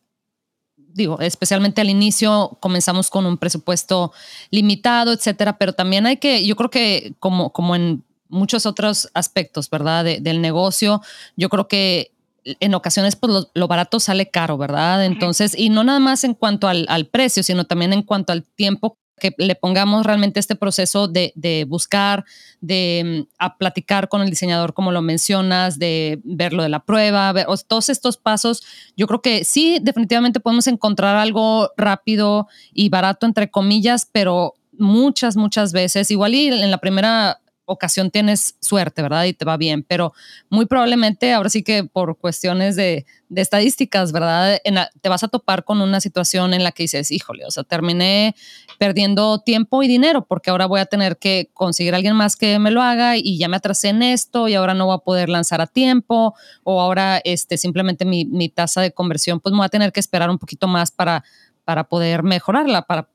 digo, 0.95 1.21
especialmente 1.21 1.81
al 1.81 1.91
inicio 1.91 2.57
comenzamos 2.61 3.11
con 3.11 3.27
un 3.27 3.39
presupuesto 3.39 4.13
limitado, 4.51 5.13
etcétera, 5.13 5.59
pero 5.59 5.73
también 5.73 6.07
hay 6.07 6.17
que, 6.17 6.45
yo 6.45 6.57
creo 6.57 6.71
que 6.71 7.15
como, 7.19 7.51
como 7.51 7.75
en 7.77 8.05
muchos 8.29 8.67
otros 8.67 9.11
aspectos, 9.15 9.69
¿verdad? 9.69 10.05
del 10.05 10.41
negocio, 10.41 11.03
yo 11.37 11.49
creo 11.49 11.69
que 11.69 12.13
en 12.45 12.75
ocasiones 12.75 13.15
pues 13.15 13.47
lo, 13.55 13.69
barato 13.69 14.01
sale 14.01 14.29
caro, 14.29 14.59
¿verdad? 14.59 15.05
Entonces, 15.05 15.55
y 15.57 15.69
no 15.69 15.85
nada 15.85 16.01
más 16.01 16.25
en 16.25 16.35
cuanto 16.35 16.67
al, 16.67 16.87
al, 16.89 17.07
precio, 17.07 17.43
sino 17.43 17.65
también 17.65 17.93
en 17.93 18.03
cuanto 18.03 18.33
al 18.33 18.43
tiempo 18.43 18.97
que 19.23 19.33
le 19.39 19.55
pongamos 19.55 20.05
realmente 20.05 20.41
este 20.41 20.57
proceso 20.57 21.07
de, 21.07 21.33
de 21.37 21.65
buscar, 21.65 22.25
de 22.61 23.25
mm, 23.25 23.35
a 23.39 23.57
platicar 23.57 24.09
con 24.09 24.21
el 24.21 24.29
diseñador, 24.29 24.75
como 24.75 24.91
lo 24.91 25.01
mencionas, 25.01 25.79
de 25.79 26.21
ver 26.25 26.53
lo 26.53 26.65
de 26.65 26.69
la 26.69 26.85
prueba, 26.85 27.33
ver, 27.33 27.47
todos 27.69 27.89
estos 27.89 28.17
pasos, 28.17 28.65
yo 28.97 29.07
creo 29.07 29.23
que 29.23 29.45
sí, 29.45 29.79
definitivamente 29.81 30.41
podemos 30.41 30.67
encontrar 30.67 31.15
algo 31.15 31.71
rápido 31.77 32.49
y 32.73 32.89
barato, 32.89 33.25
entre 33.27 33.49
comillas, 33.49 34.09
pero 34.11 34.55
muchas, 34.73 35.37
muchas 35.37 35.73
veces, 35.73 36.11
igual 36.11 36.35
y 36.35 36.49
en 36.49 36.71
la 36.73 36.79
primera 36.79 37.42
ocasión 37.65 38.11
tienes 38.11 38.57
suerte, 38.61 39.03
¿verdad? 39.03 39.25
Y 39.25 39.33
te 39.33 39.45
va 39.45 39.57
bien, 39.57 39.83
pero 39.83 40.13
muy 40.51 40.67
probablemente 40.67 41.33
ahora 41.33 41.49
sí 41.49 41.63
que 41.63 41.85
por 41.85 42.17
cuestiones 42.19 42.77
de, 42.77 43.07
estadísticas, 43.35 44.13
¿verdad? 44.13 44.59
te 45.01 45.09
vas 45.09 45.25
a 45.25 45.29
topar 45.29 45.65
con 45.65 45.81
una 45.81 46.01
situación 46.01 46.53
en 46.53 46.63
la 46.63 46.73
que 46.73 46.83
dices, 46.83 47.11
híjole, 47.11 47.47
o 47.47 47.51
sea, 47.51 47.65
terminé 47.65 48.35
perdiendo 48.79 49.39
tiempo 49.39 49.83
y 49.83 49.89
dinero 49.89 50.27
porque 50.27 50.51
ahora 50.51 50.67
voy 50.67 50.81
a 50.81 50.87
tener 50.87 51.17
que 51.17 51.49
conseguir 51.55 51.95
a 51.95 51.97
alguien 51.97 52.15
más 52.15 52.37
que 52.37 52.59
me 52.59 52.71
lo 52.71 52.83
haga 52.83 53.17
y 53.17 53.39
ya 53.39 53.49
me 53.49 53.57
atrasé 53.57 53.89
en 53.89 54.03
esto 54.03 54.49
y 54.49 54.55
ahora 54.55 54.75
no 54.75 54.87
voy 54.87 54.97
a 54.97 54.99
poder 54.99 55.31
lanzar 55.31 55.63
a 55.63 55.67
tiempo 55.67 56.35
o 56.63 56.81
ahora 56.81 57.23
este, 57.25 57.57
simplemente 57.57 58.05
mi, 58.05 58.27
mi 58.27 58.51
tasa 58.51 58.83
de 58.83 58.93
conversión, 58.93 59.41
pues 59.41 59.53
me 59.53 59.59
voy 59.59 59.67
a 59.67 59.71
tener 59.71 59.93
que 59.93 60.01
esperar 60.01 60.29
un 60.29 60.39
poquito 60.39 60.69
más 60.69 60.91
para, 60.91 61.25
para 61.65 61.85
poder 61.85 62.23
mejorarla, 62.23 62.83
para 62.83 63.09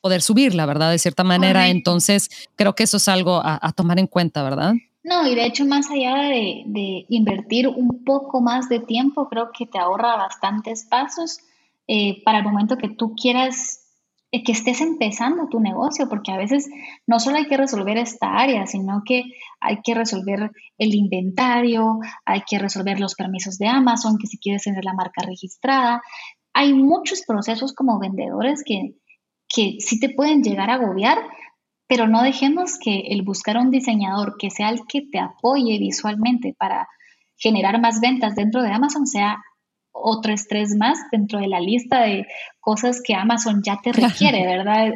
poder 0.00 0.22
subirla, 0.22 0.66
¿verdad? 0.66 0.90
De 0.90 0.98
cierta 0.98 1.24
manera. 1.24 1.68
Entonces, 1.68 2.48
creo 2.56 2.74
que 2.74 2.84
eso 2.84 2.96
es 2.98 3.08
algo 3.08 3.40
a, 3.44 3.72
tomar 3.72 3.98
en 3.98 4.06
cuenta, 4.06 4.42
¿verdad? 4.42 4.74
No, 5.02 5.26
y 5.26 5.34
de 5.34 5.46
hecho, 5.46 5.64
más 5.64 5.90
allá 5.90 6.16
de, 6.28 7.06
invertir 7.08 7.68
un 7.68 8.04
poco 8.04 8.40
más 8.40 8.68
de 8.68 8.80
tiempo, 8.80 9.28
creo 9.28 9.50
que 9.56 9.66
te 9.66 9.78
ahorra 9.78 10.16
bastantes 10.16 10.84
pasos 10.84 11.40
eh, 11.86 12.22
para 12.24 12.38
el 12.38 12.44
momento 12.44 12.76
que 12.76 12.88
tú 12.88 13.14
quieras 13.14 13.88
eh, 14.30 14.44
que 14.44 14.52
estés 14.52 14.82
empezando 14.82 15.48
tu 15.48 15.58
negocio, 15.58 16.06
porque 16.06 16.32
a 16.32 16.36
veces 16.36 16.68
no 17.06 17.18
solo 17.18 17.38
hay 17.38 17.46
que 17.46 17.56
resolver 17.56 17.96
esta 17.96 18.36
área, 18.36 18.66
sino 18.66 19.02
que 19.06 19.24
hay 19.58 19.80
que 19.82 19.94
resolver 19.94 20.50
el 20.76 20.94
inventario, 20.94 22.00
hay 22.26 22.42
que 22.46 22.58
resolver 22.58 23.00
los 23.00 23.14
permisos 23.14 23.56
de 23.56 23.68
Amazon, 23.68 24.18
que 24.18 24.26
si 24.26 24.38
quieres 24.38 24.64
tener 24.64 24.84
la 24.84 24.92
marca 24.92 25.22
registrada. 25.24 26.02
Hay 26.52 26.74
muchos 26.74 27.22
procesos 27.26 27.72
como 27.72 27.98
vendedores 27.98 28.62
que, 28.66 28.96
que 29.48 29.76
sí 29.80 29.98
te 29.98 30.10
pueden 30.10 30.42
llegar 30.42 30.70
a 30.70 30.74
agobiar, 30.74 31.18
pero 31.86 32.06
no 32.06 32.22
dejemos 32.22 32.78
que 32.78 33.00
el 33.08 33.22
buscar 33.22 33.56
un 33.56 33.70
diseñador 33.70 34.36
que 34.38 34.50
sea 34.50 34.68
el 34.68 34.86
que 34.86 35.02
te 35.02 35.18
apoye 35.18 35.78
visualmente 35.78 36.54
para 36.58 36.88
generar 37.36 37.80
más 37.80 38.00
ventas 38.00 38.34
dentro 38.34 38.62
de 38.62 38.70
Amazon 38.70 39.06
sea 39.06 39.42
otro 39.92 40.32
estrés 40.32 40.76
más 40.76 40.98
dentro 41.10 41.40
de 41.40 41.48
la 41.48 41.60
lista 41.60 42.02
de 42.02 42.26
cosas 42.60 43.00
que 43.02 43.14
Amazon 43.14 43.62
ya 43.64 43.80
te 43.82 43.92
requiere, 43.92 44.46
¿verdad? 44.46 44.92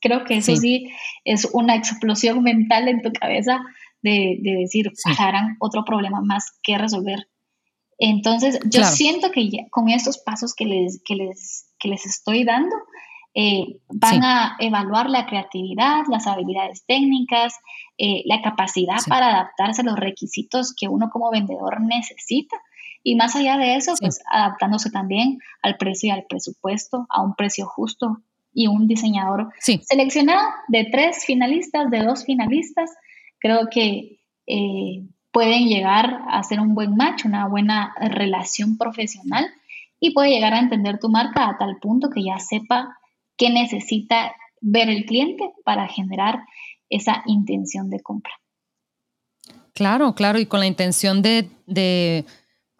Creo 0.00 0.24
que 0.24 0.38
eso 0.38 0.54
sí, 0.56 0.90
es 1.24 1.48
una 1.52 1.74
explosión 1.74 2.42
mental 2.42 2.88
en 2.88 3.02
tu 3.02 3.12
cabeza 3.12 3.60
de, 4.02 4.38
decir, 4.42 4.90
sí. 4.94 5.10
harán 5.18 5.56
otro 5.58 5.84
problema 5.84 6.20
más 6.20 6.58
que 6.62 6.78
resolver. 6.78 7.28
Entonces, 7.98 8.60
yo 8.66 8.84
siento 8.84 9.30
que 9.30 9.48
con 9.70 9.88
estos 9.88 10.18
pasos 10.18 10.54
que 10.54 10.66
les, 10.66 11.00
que 11.02 11.14
les, 11.14 11.66
que 11.78 11.88
les 11.88 12.04
estoy 12.04 12.44
dando, 12.44 12.76
eh, 13.38 13.80
van 13.90 14.24
a 14.24 14.56
evaluar 14.58 15.10
la 15.10 15.26
creatividad, 15.26 16.04
las 16.08 16.26
habilidades 16.26 16.84
técnicas, 16.86 17.54
eh, 17.98 18.22
la 18.24 18.40
capacidad 18.40 18.96
para 19.06 19.26
adaptarse 19.26 19.82
a 19.82 19.84
los 19.84 19.96
requisitos 19.96 20.74
que 20.74 20.88
uno 20.88 21.10
como 21.10 21.30
vendedor 21.30 21.82
necesita. 21.82 22.56
Y 23.02 23.14
más 23.14 23.36
allá 23.36 23.58
de 23.58 23.76
eso, 23.76 23.92
pues 24.00 24.22
adaptándose 24.32 24.90
también 24.90 25.38
al 25.60 25.76
precio 25.76 26.08
y 26.08 26.10
al 26.12 26.24
presupuesto, 26.24 27.06
a 27.10 27.20
un 27.20 27.34
precio 27.34 27.66
justo 27.66 28.22
y 28.54 28.68
un 28.68 28.88
diseñador 28.88 29.52
seleccionado 29.60 30.40
de 30.68 30.88
tres 30.90 31.26
finalistas, 31.26 31.90
de 31.90 32.04
dos 32.04 32.24
finalistas, 32.24 32.90
creo 33.38 33.68
que 33.70 34.18
eh, 34.46 35.02
pueden 35.30 35.68
llegar 35.68 36.22
a 36.26 36.38
hacer 36.38 36.58
un 36.58 36.74
buen 36.74 36.96
match, 36.96 37.26
una 37.26 37.46
buena 37.48 37.94
relación 38.00 38.78
profesional 38.78 39.46
y 40.00 40.14
puede 40.14 40.30
llegar 40.30 40.54
a 40.54 40.58
entender 40.58 40.98
tu 40.98 41.10
marca 41.10 41.50
a 41.50 41.58
tal 41.58 41.76
punto 41.76 42.08
que 42.08 42.24
ya 42.24 42.38
sepa 42.38 42.96
qué 43.36 43.50
necesita 43.50 44.34
ver 44.60 44.88
el 44.88 45.04
cliente 45.04 45.52
para 45.64 45.88
generar 45.88 46.40
esa 46.88 47.22
intención 47.26 47.90
de 47.90 48.00
compra. 48.00 48.32
Claro, 49.74 50.14
claro, 50.14 50.38
y 50.38 50.46
con 50.46 50.60
la 50.60 50.66
intención 50.66 51.20
de, 51.20 52.24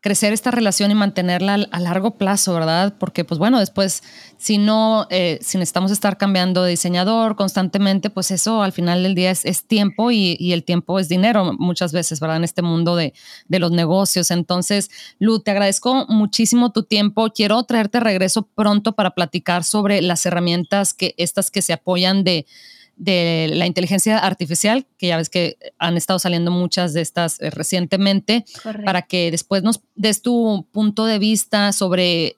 crecer 0.07 0.33
esta 0.33 0.53
relación 0.53 0.92
y 0.92 0.95
mantenerla 0.95 1.66
a 1.73 1.81
largo 1.81 2.12
plazo, 2.12 2.55
¿verdad? 2.55 2.95
Porque, 2.97 3.25
pues 3.25 3.40
bueno, 3.40 3.59
después, 3.59 4.05
si 4.38 4.57
no, 4.57 5.09
eh, 5.11 5.40
si 5.42 5.59
necesitamos 5.59 5.90
estar 5.90 6.16
cambiando 6.16 6.62
de 6.62 6.71
diseñador 6.71 7.35
constantemente, 7.35 8.09
pues 8.09 8.31
eso 8.31 8.62
al 8.62 8.71
final 8.71 9.03
del 9.03 9.16
día 9.16 9.33
es, 9.33 9.64
tiempo 9.64 10.12
y, 10.12 10.53
el 10.53 10.62
tiempo 10.62 11.01
es 11.01 11.09
dinero 11.09 11.55
muchas 11.59 11.92
veces, 11.92 12.21
¿verdad? 12.21 12.37
En 12.37 12.45
este 12.45 12.62
mundo 12.62 12.95
de, 12.95 13.14
de 13.49 13.59
los 13.59 13.73
negocios. 13.73 14.31
Entonces, 14.31 14.92
Lu, 15.19 15.40
te 15.40 15.51
agradezco 15.51 16.07
muchísimo 16.07 16.71
tu 16.71 16.85
tiempo. 16.85 17.33
Quiero 17.35 17.61
traerte 17.64 17.99
regreso 17.99 18.42
pronto 18.42 18.92
para 18.92 19.11
platicar 19.11 19.64
sobre 19.64 20.03
las 20.03 20.25
herramientas 20.25 20.95
que 20.95 21.16
estas 21.19 21.51
que 21.51 21.62
se 21.62 21.73
apoyan 21.73 22.23
de 22.23 22.47
de 22.96 23.50
la 23.52 23.66
inteligencia 23.66 24.18
artificial, 24.18 24.87
que 24.96 25.09
ya 25.09 25.16
ves 25.16 25.28
que 25.28 25.59
han 25.78 25.96
estado 25.96 26.18
saliendo 26.18 26.50
muchas 26.50 26.94
de 26.94 27.02
estas 27.02 27.40
eh, 27.40 27.50
recientemente, 27.50 28.44
para 28.85 29.02
que 29.02 29.30
después 29.30 29.62
nos 29.62 29.80
des 29.94 30.22
tu 30.22 30.66
punto 30.72 31.04
de 31.04 31.18
vista 31.18 31.72
sobre 31.72 32.37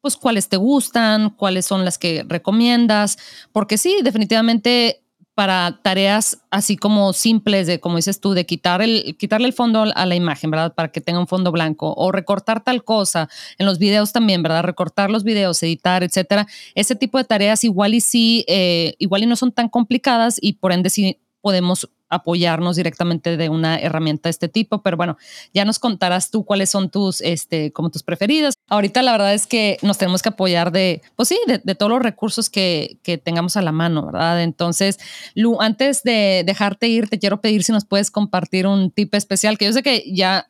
pues 0.00 0.16
cuáles 0.16 0.50
te 0.50 0.58
gustan, 0.58 1.30
cuáles 1.30 1.64
son 1.64 1.86
las 1.86 1.96
que 1.96 2.24
recomiendas, 2.28 3.16
porque 3.52 3.78
sí, 3.78 4.00
definitivamente 4.04 5.03
para 5.34 5.80
tareas 5.82 6.38
así 6.50 6.76
como 6.76 7.12
simples 7.12 7.66
de, 7.66 7.80
como 7.80 7.96
dices 7.96 8.20
tú, 8.20 8.34
de 8.34 8.46
quitar 8.46 8.82
el, 8.82 9.16
quitarle 9.18 9.48
el 9.48 9.52
fondo 9.52 9.84
a 9.94 10.06
la 10.06 10.14
imagen, 10.14 10.50
¿verdad? 10.50 10.74
Para 10.74 10.92
que 10.92 11.00
tenga 11.00 11.18
un 11.18 11.26
fondo 11.26 11.50
blanco 11.50 11.92
o 11.96 12.12
recortar 12.12 12.62
tal 12.62 12.84
cosa. 12.84 13.28
En 13.58 13.66
los 13.66 13.78
videos 13.78 14.12
también, 14.12 14.42
¿verdad? 14.42 14.62
Recortar 14.62 15.10
los 15.10 15.24
videos, 15.24 15.62
editar, 15.62 16.04
etcétera. 16.04 16.46
Ese 16.74 16.94
tipo 16.94 17.18
de 17.18 17.24
tareas 17.24 17.64
igual 17.64 17.94
y 17.94 18.00
sí, 18.00 18.44
eh, 18.46 18.94
igual 18.98 19.24
y 19.24 19.26
no 19.26 19.36
son 19.36 19.50
tan 19.52 19.68
complicadas 19.68 20.38
y 20.40 20.54
por 20.54 20.72
ende 20.72 20.90
sí 20.90 21.18
podemos 21.40 21.90
apoyarnos 22.14 22.76
directamente 22.76 23.36
de 23.36 23.48
una 23.48 23.78
herramienta 23.78 24.28
de 24.28 24.30
este 24.30 24.48
tipo, 24.48 24.82
pero 24.82 24.96
bueno, 24.96 25.16
ya 25.52 25.64
nos 25.64 25.78
contarás 25.78 26.30
tú 26.30 26.44
cuáles 26.44 26.70
son 26.70 26.90
tus, 26.90 27.20
este, 27.20 27.72
como 27.72 27.90
tus 27.90 28.02
preferidas. 28.02 28.54
Ahorita 28.68 29.02
la 29.02 29.12
verdad 29.12 29.34
es 29.34 29.46
que 29.46 29.78
nos 29.82 29.98
tenemos 29.98 30.22
que 30.22 30.30
apoyar 30.30 30.72
de, 30.72 31.02
pues 31.16 31.28
sí, 31.28 31.38
de, 31.46 31.74
todos 31.74 31.90
los 31.90 32.02
recursos 32.02 32.48
que, 32.50 32.98
que, 33.02 33.18
tengamos 33.18 33.56
a 33.56 33.62
la 33.62 33.72
mano, 33.72 34.06
¿verdad? 34.06 34.42
Entonces, 34.42 34.98
Lu, 35.34 35.60
antes 35.60 36.02
de 36.02 36.42
dejarte 36.46 36.88
ir, 36.88 37.08
te 37.08 37.18
quiero 37.18 37.40
pedir 37.40 37.64
si 37.64 37.72
nos 37.72 37.84
puedes 37.84 38.10
compartir 38.10 38.66
un 38.66 38.90
tip 38.90 39.14
especial, 39.14 39.58
que 39.58 39.66
yo 39.66 39.72
sé 39.72 39.82
que 39.82 40.04
ya, 40.12 40.48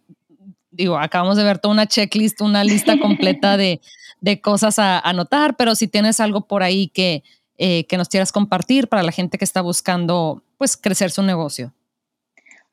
digo, 0.70 0.98
acabamos 0.98 1.37
de 1.37 1.44
ver 1.44 1.59
toda 1.59 1.72
una 1.72 1.87
checklist, 1.87 2.40
una 2.40 2.64
lista 2.64 2.98
completa 3.00 3.57
de, 3.57 3.81
de 4.20 4.40
cosas 4.40 4.79
a 4.79 4.98
anotar, 5.00 5.57
pero 5.57 5.74
si 5.74 5.88
tienes 5.88 6.20
algo 6.20 6.46
por 6.46 6.62
ahí 6.62 6.88
que, 6.88 7.22
eh, 7.59 7.85
que 7.87 7.98
nos 7.98 8.09
quieras 8.09 8.33
compartir 8.33 8.88
para 8.88 9.03
la 9.03 9.12
gente 9.12 9.38
que 9.38 9.44
está 9.44 9.61
buscando 9.61 10.42
pues 10.64 10.79
crecer 10.79 11.11
su 11.11 11.22
negocio? 11.22 11.74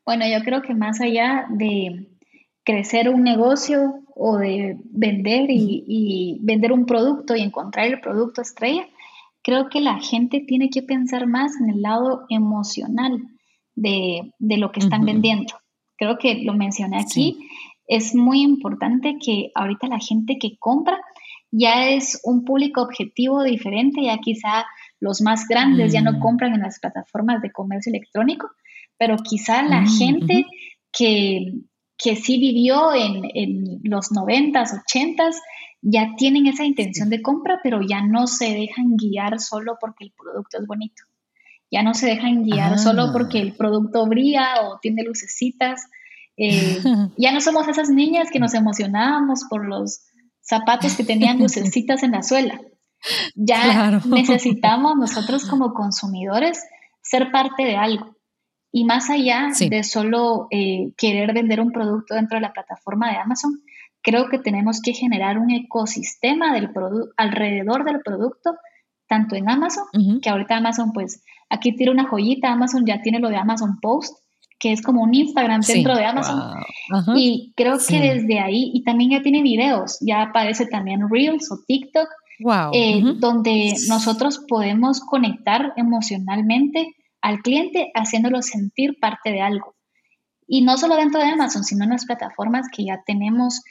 Bueno, 0.05 0.25
yo 0.25 0.41
creo 0.45 0.61
que 0.61 0.73
más 0.73 1.01
allá 1.01 1.45
de 1.49 2.07
crecer 2.63 3.09
un 3.09 3.21
negocio 3.21 3.95
o 4.15 4.37
de 4.37 4.77
vender 4.85 5.49
y, 5.49 6.37
vender 6.39 6.71
un 6.71 6.85
producto 6.85 7.35
y 7.35 7.41
encontrar 7.41 7.87
el 7.87 7.99
producto 7.99 8.41
estrella, 8.41 8.87
creo 9.41 9.67
que 9.67 9.81
la 9.81 9.99
gente 9.99 10.39
tiene 10.39 10.69
que 10.69 10.81
pensar 10.81 11.27
más 11.27 11.51
en 11.59 11.69
el 11.69 11.81
lado 11.81 12.23
emocional 12.29 13.23
de, 13.75 14.31
lo 14.39 14.71
que 14.71 14.79
están 14.79 15.03
vendiendo. 15.03 15.53
Creo 15.97 16.17
que 16.17 16.35
lo 16.45 16.53
mencioné 16.53 16.97
aquí. 16.97 17.45
Es 17.87 18.15
muy 18.15 18.41
importante 18.41 19.17
que 19.19 19.51
ahorita 19.53 19.87
la 19.87 19.99
gente 19.99 20.37
que 20.39 20.55
compra 20.59 20.97
ya 21.51 21.89
es 21.89 22.21
un 22.23 22.45
público 22.45 22.81
objetivo 22.81 23.43
diferente, 23.43 24.01
ya 24.01 24.17
quizá 24.19 24.65
los 25.01 25.21
más 25.21 25.47
grandes 25.47 25.91
ya 25.91 26.01
no 26.01 26.13
mm. 26.13 26.19
compran 26.19 26.53
en 26.53 26.61
las 26.61 26.79
plataformas 26.79 27.41
de 27.41 27.51
comercio 27.51 27.89
electrónico, 27.89 28.49
pero 28.97 29.17
quizá 29.17 29.63
la 29.63 29.81
mm, 29.81 29.97
gente 29.97 30.45
que, 30.93 31.53
que, 31.97 32.15
sí 32.15 32.39
vivió 32.39 32.93
en, 32.93 33.23
en 33.33 33.79
los 33.83 34.11
90s, 34.11 34.81
80s, 34.87 35.35
ya 35.81 36.13
tienen 36.15 36.45
esa 36.45 36.63
intención 36.63 37.09
de 37.09 37.21
compra, 37.21 37.59
pero 37.63 37.81
ya 37.81 38.01
no 38.05 38.27
se 38.27 38.53
dejan 38.53 38.95
guiar 38.95 39.39
solo 39.39 39.77
porque 39.81 40.05
el 40.05 40.13
producto 40.15 40.59
es 40.59 40.67
bonito. 40.67 41.03
Ya 41.71 41.81
no 41.83 41.93
se 41.93 42.05
dejan 42.05 42.43
guiar 42.43 42.77
solo 42.77 43.03
ah. 43.03 43.09
porque 43.11 43.39
el 43.39 43.53
producto 43.53 44.05
brilla 44.05 44.61
o 44.61 44.79
tiene 44.79 45.03
lucecitas. 45.03 45.87
Eh, 46.37 46.79
ya 47.17 47.31
no 47.31 47.41
somos 47.41 47.67
esas 47.67 47.89
niñas 47.89 48.29
que 48.31 48.39
nos 48.39 48.53
emocionábamos 48.53 49.45
por 49.49 49.65
los 49.67 50.01
zapatos 50.41 50.95
que 50.95 51.03
tenían 51.03 51.39
lucecitas 51.39 52.03
en 52.03 52.11
la 52.11 52.21
suela. 52.21 52.61
Ya 53.35 54.01
necesitamos 54.05 54.95
nosotros 54.97 55.45
como 55.49 55.73
consumidores 55.73 56.63
ser 57.01 57.31
parte 57.31 57.63
de 57.63 57.75
algo. 57.75 58.15
Y 58.71 58.85
más 58.85 59.09
allá 59.09 59.49
de 59.59 59.83
solo 59.83 60.47
eh, 60.49 60.93
querer 60.97 61.33
vender 61.33 61.59
un 61.59 61.71
producto 61.71 62.15
dentro 62.15 62.37
de 62.37 62.41
la 62.41 62.53
plataforma 62.53 63.11
de 63.11 63.17
Amazon, 63.17 63.59
creo 64.01 64.29
que 64.29 64.39
tenemos 64.39 64.81
que 64.81 64.93
generar 64.93 65.37
un 65.37 65.51
ecosistema 65.51 66.53
del 66.53 66.69
alrededor 67.17 67.83
del 67.83 67.99
producto, 67.99 68.55
tanto 69.07 69.35
en 69.35 69.49
Amazon, 69.49 69.83
que 70.21 70.29
ahorita 70.29 70.55
Amazon, 70.55 70.93
pues 70.93 71.23
aquí 71.49 71.75
tiene 71.75 71.91
una 71.91 72.07
joyita, 72.07 72.51
Amazon 72.51 72.85
ya 72.85 73.01
tiene 73.01 73.19
lo 73.19 73.27
de 73.27 73.35
Amazon 73.35 73.77
Post, 73.81 74.15
que 74.57 74.71
es 74.71 74.81
como 74.81 75.01
un 75.01 75.13
Instagram 75.13 75.61
dentro 75.61 75.95
de 75.95 76.05
Amazon. 76.05 76.63
Y 77.15 77.51
creo 77.57 77.77
que 77.77 77.99
desde 77.99 78.39
ahí, 78.39 78.71
y 78.73 78.83
también 78.83 79.11
ya 79.11 79.21
tiene 79.21 79.41
videos, 79.41 79.97
ya 79.99 80.21
aparece 80.21 80.65
también 80.65 81.09
Reels 81.09 81.51
o 81.51 81.59
TikTok, 81.67 82.07
eh, 82.73 83.01
donde 83.17 83.73
nosotros 83.87 84.43
podemos 84.47 85.01
conectar 85.01 85.73
emocionalmente 85.75 86.95
al 87.21 87.39
cliente 87.39 87.91
haciéndolo 87.93 88.41
sentir 88.41 88.97
parte 88.99 89.31
de 89.31 89.41
algo. 89.41 89.75
Y 90.47 90.61
no 90.61 90.77
solo 90.77 90.95
dentro 90.95 91.21
de 91.21 91.27
Amazon, 91.27 91.63
sino 91.63 91.83
en 91.83 91.91
las 91.91 92.05
plataformas 92.05 92.67
que 92.75 92.85
ya 92.85 93.01
tenemos 93.05 93.61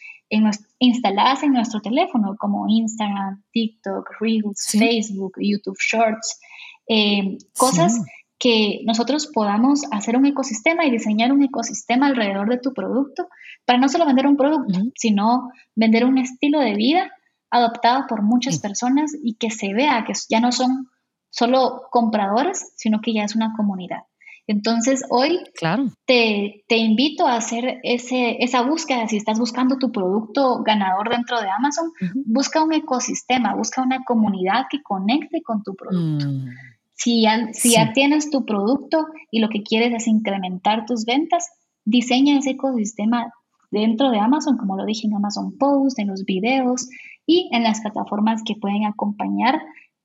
instaladas 0.78 1.42
en 1.42 1.52
nuestro 1.52 1.80
teléfono, 1.80 2.36
como 2.38 2.68
Instagram, 2.68 3.42
TikTok, 3.52 4.08
Reels, 4.20 4.68
Facebook, 4.70 5.34
YouTube 5.40 5.76
Shorts. 5.78 6.40
Eh, 6.88 7.36
cosas 7.58 8.00
que 8.38 8.80
nosotros 8.84 9.26
podamos 9.26 9.82
hacer 9.90 10.16
un 10.16 10.26
ecosistema 10.26 10.86
y 10.86 10.90
diseñar 10.90 11.32
un 11.32 11.42
ecosistema 11.42 12.06
alrededor 12.06 12.48
de 12.48 12.58
tu 12.58 12.72
producto 12.72 13.28
para 13.66 13.78
no 13.78 13.88
solo 13.88 14.06
vender 14.06 14.26
un 14.26 14.36
producto, 14.36 14.80
sino 14.94 15.50
vender 15.74 16.04
un 16.06 16.16
estilo 16.16 16.60
de 16.60 16.74
vida 16.74 17.10
adoptado 17.50 18.06
por 18.08 18.22
muchas 18.22 18.58
personas 18.58 19.12
y 19.22 19.34
que 19.34 19.50
se 19.50 19.72
vea 19.72 20.04
que 20.06 20.12
ya 20.28 20.40
no 20.40 20.52
son 20.52 20.88
solo 21.30 21.82
compradores, 21.90 22.72
sino 22.76 23.00
que 23.00 23.12
ya 23.12 23.24
es 23.24 23.34
una 23.34 23.54
comunidad. 23.56 24.00
Entonces, 24.46 25.04
hoy 25.10 25.38
claro. 25.54 25.90
te, 26.06 26.64
invito 26.70 27.24
a 27.24 27.36
hacer 27.36 27.78
ese, 27.84 28.42
esa 28.42 28.62
búsqueda. 28.62 29.06
Si 29.06 29.16
estás 29.16 29.38
buscando 29.38 29.78
tu 29.78 29.92
producto 29.92 30.64
ganador 30.64 31.10
dentro 31.10 31.40
de 31.40 31.48
Amazon, 31.48 31.92
busca 32.26 32.60
un 32.64 32.72
ecosistema, 32.72 33.54
busca 33.54 33.80
una 33.80 34.02
comunidad 34.04 34.66
que 34.68 34.82
conecte 34.82 35.42
con 35.42 35.62
tu 35.62 35.76
producto. 35.76 36.26
Mm. 36.26 36.48
Si, 36.94 37.22
ya, 37.22 37.52
si 37.52 37.74
ya 37.74 37.92
tienes 37.92 38.30
tu 38.30 38.44
producto 38.44 39.06
y 39.30 39.38
lo 39.38 39.50
que 39.50 39.62
quieres 39.62 39.94
es 39.94 40.08
incrementar 40.08 40.84
tus 40.84 41.04
ventas, 41.04 41.48
diseña 41.84 42.36
ese 42.36 42.50
ecosistema 42.50 43.32
dentro 43.70 44.10
de 44.10 44.18
Amazon, 44.18 44.56
como 44.56 44.76
lo 44.76 44.84
dije 44.84 45.06
en 45.06 45.14
Amazon 45.14 45.56
Post, 45.58 46.00
en 46.00 46.08
los 46.08 46.24
videos, 46.24 46.88
y 47.30 47.48
en 47.52 47.62
las 47.62 47.80
plataformas 47.80 48.42
que 48.44 48.56
pueden 48.56 48.84
acompañar 48.86 49.62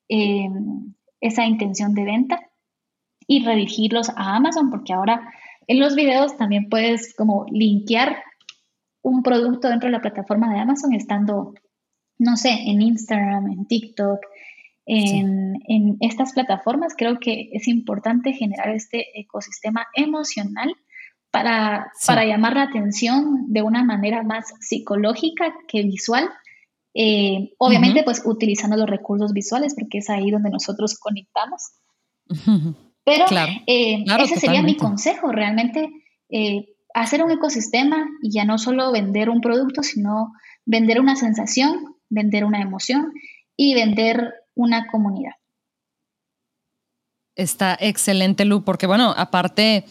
eh, 0.10 0.48
esa 1.20 1.44
intención 1.48 1.96
de 1.96 2.04
venta 2.04 2.40
y 3.26 3.44
redirigirlos 3.44 4.10
a 4.10 4.36
Amazon, 4.36 4.70
porque 4.70 4.94
ahora 4.94 5.34
en 5.66 5.80
los 5.80 5.96
videos 5.96 6.38
también 6.38 6.70
puedes 6.70 7.16
como 7.16 7.48
linkear 7.50 8.18
un 9.02 9.24
producto 9.24 9.70
dentro 9.70 9.88
de 9.88 9.94
la 9.94 10.02
plataforma 10.02 10.54
de 10.54 10.60
Amazon 10.60 10.94
estando, 10.94 11.56
no 12.20 12.38
sé, 12.38 12.52
en 12.52 12.84
Instagram, 12.84 13.52
en 13.52 13.66
TikTok, 13.66 14.20
en, 14.86 15.56
en, 15.68 15.98
estas 16.02 16.34
plataformas. 16.34 16.94
Creo 16.96 17.20
que 17.20 17.50
es 17.54 17.68
importante 17.68 18.34
generar 18.34 18.70
este 18.70 19.20
ecosistema 19.20 19.88
emocional 19.96 20.76
para, 21.32 21.92
para 22.06 22.24
llamar 22.24 22.54
la 22.54 22.64
atención 22.64 23.52
de 23.52 23.64
una 23.64 23.84
manera 23.84 24.22
más 24.22 24.54
psicológica 24.60 25.56
que 25.68 25.82
visual 25.82 26.30
eh, 26.98 27.54
obviamente, 27.58 28.04
pues 28.04 28.22
utilizando 28.24 28.78
los 28.78 28.90
recursos 28.90 29.34
visuales, 29.34 29.76
porque 29.78 29.98
es 29.98 30.10
ahí 30.10 30.32
donde 30.32 30.50
nosotros 30.50 30.98
conectamos. 30.98 31.74
Pero 33.04 33.26
eh, 33.68 34.04
ese 34.20 34.40
sería 34.40 34.64
mi 34.64 34.78
consejo, 34.78 35.32
realmente 35.32 35.90
eh, 36.30 36.70
hacer 36.94 37.22
un 37.22 37.32
ecosistema 37.32 38.08
y 38.22 38.32
ya 38.32 38.46
no 38.46 38.58
solo 38.58 38.94
vender 38.94 39.30
un 39.30 39.42
producto, 39.42 39.84
sino 39.84 40.32
vender 40.66 41.02
una 41.02 41.18
sensación, 41.18 41.96
vender 42.10 42.46
una 42.46 42.62
emoción 42.62 43.12
y 43.58 43.76
vender 43.76 44.34
una 44.56 44.88
comunidad. 44.88 45.34
Está 47.36 47.78
excelente, 47.80 48.46
Lu, 48.46 48.64
porque 48.64 48.88
bueno, 48.88 49.14
aparte, 49.18 49.86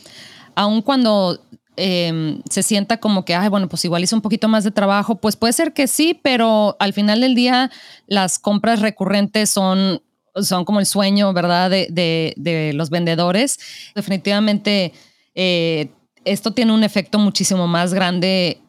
aun 0.54 0.80
cuando 0.80 1.38
Em, 1.76 2.40
se 2.48 2.62
sienta 2.62 2.98
como 2.98 3.24
que, 3.24 3.34
ay, 3.34 3.48
bueno, 3.48 3.68
pues 3.68 3.84
igual 3.84 4.04
hice 4.04 4.14
un 4.14 4.20
poquito 4.20 4.46
más 4.46 4.62
de 4.62 4.70
trabajo, 4.70 5.16
pues 5.16 5.34
puede 5.34 5.52
ser 5.52 5.72
que 5.72 5.88
sí, 5.88 6.18
pero 6.22 6.76
al 6.78 6.92
final 6.92 7.20
del 7.20 7.34
día 7.34 7.70
las 8.06 8.38
compras 8.38 8.80
recurrentes 8.80 9.50
son, 9.50 10.00
son 10.36 10.64
como 10.64 10.78
el 10.78 10.86
sueño, 10.86 11.32
¿verdad? 11.32 11.70
De, 11.70 12.72
los 12.74 12.90
vendedores. 12.90 13.58
Definitivamente, 13.94 14.92
eh, 15.34 15.90
esto 16.24 16.52
tiene 16.52 16.72
un 16.72 16.84
efecto 16.84 17.18
muchísimo 17.18 17.66
más 17.66 17.92
grande 17.92 18.60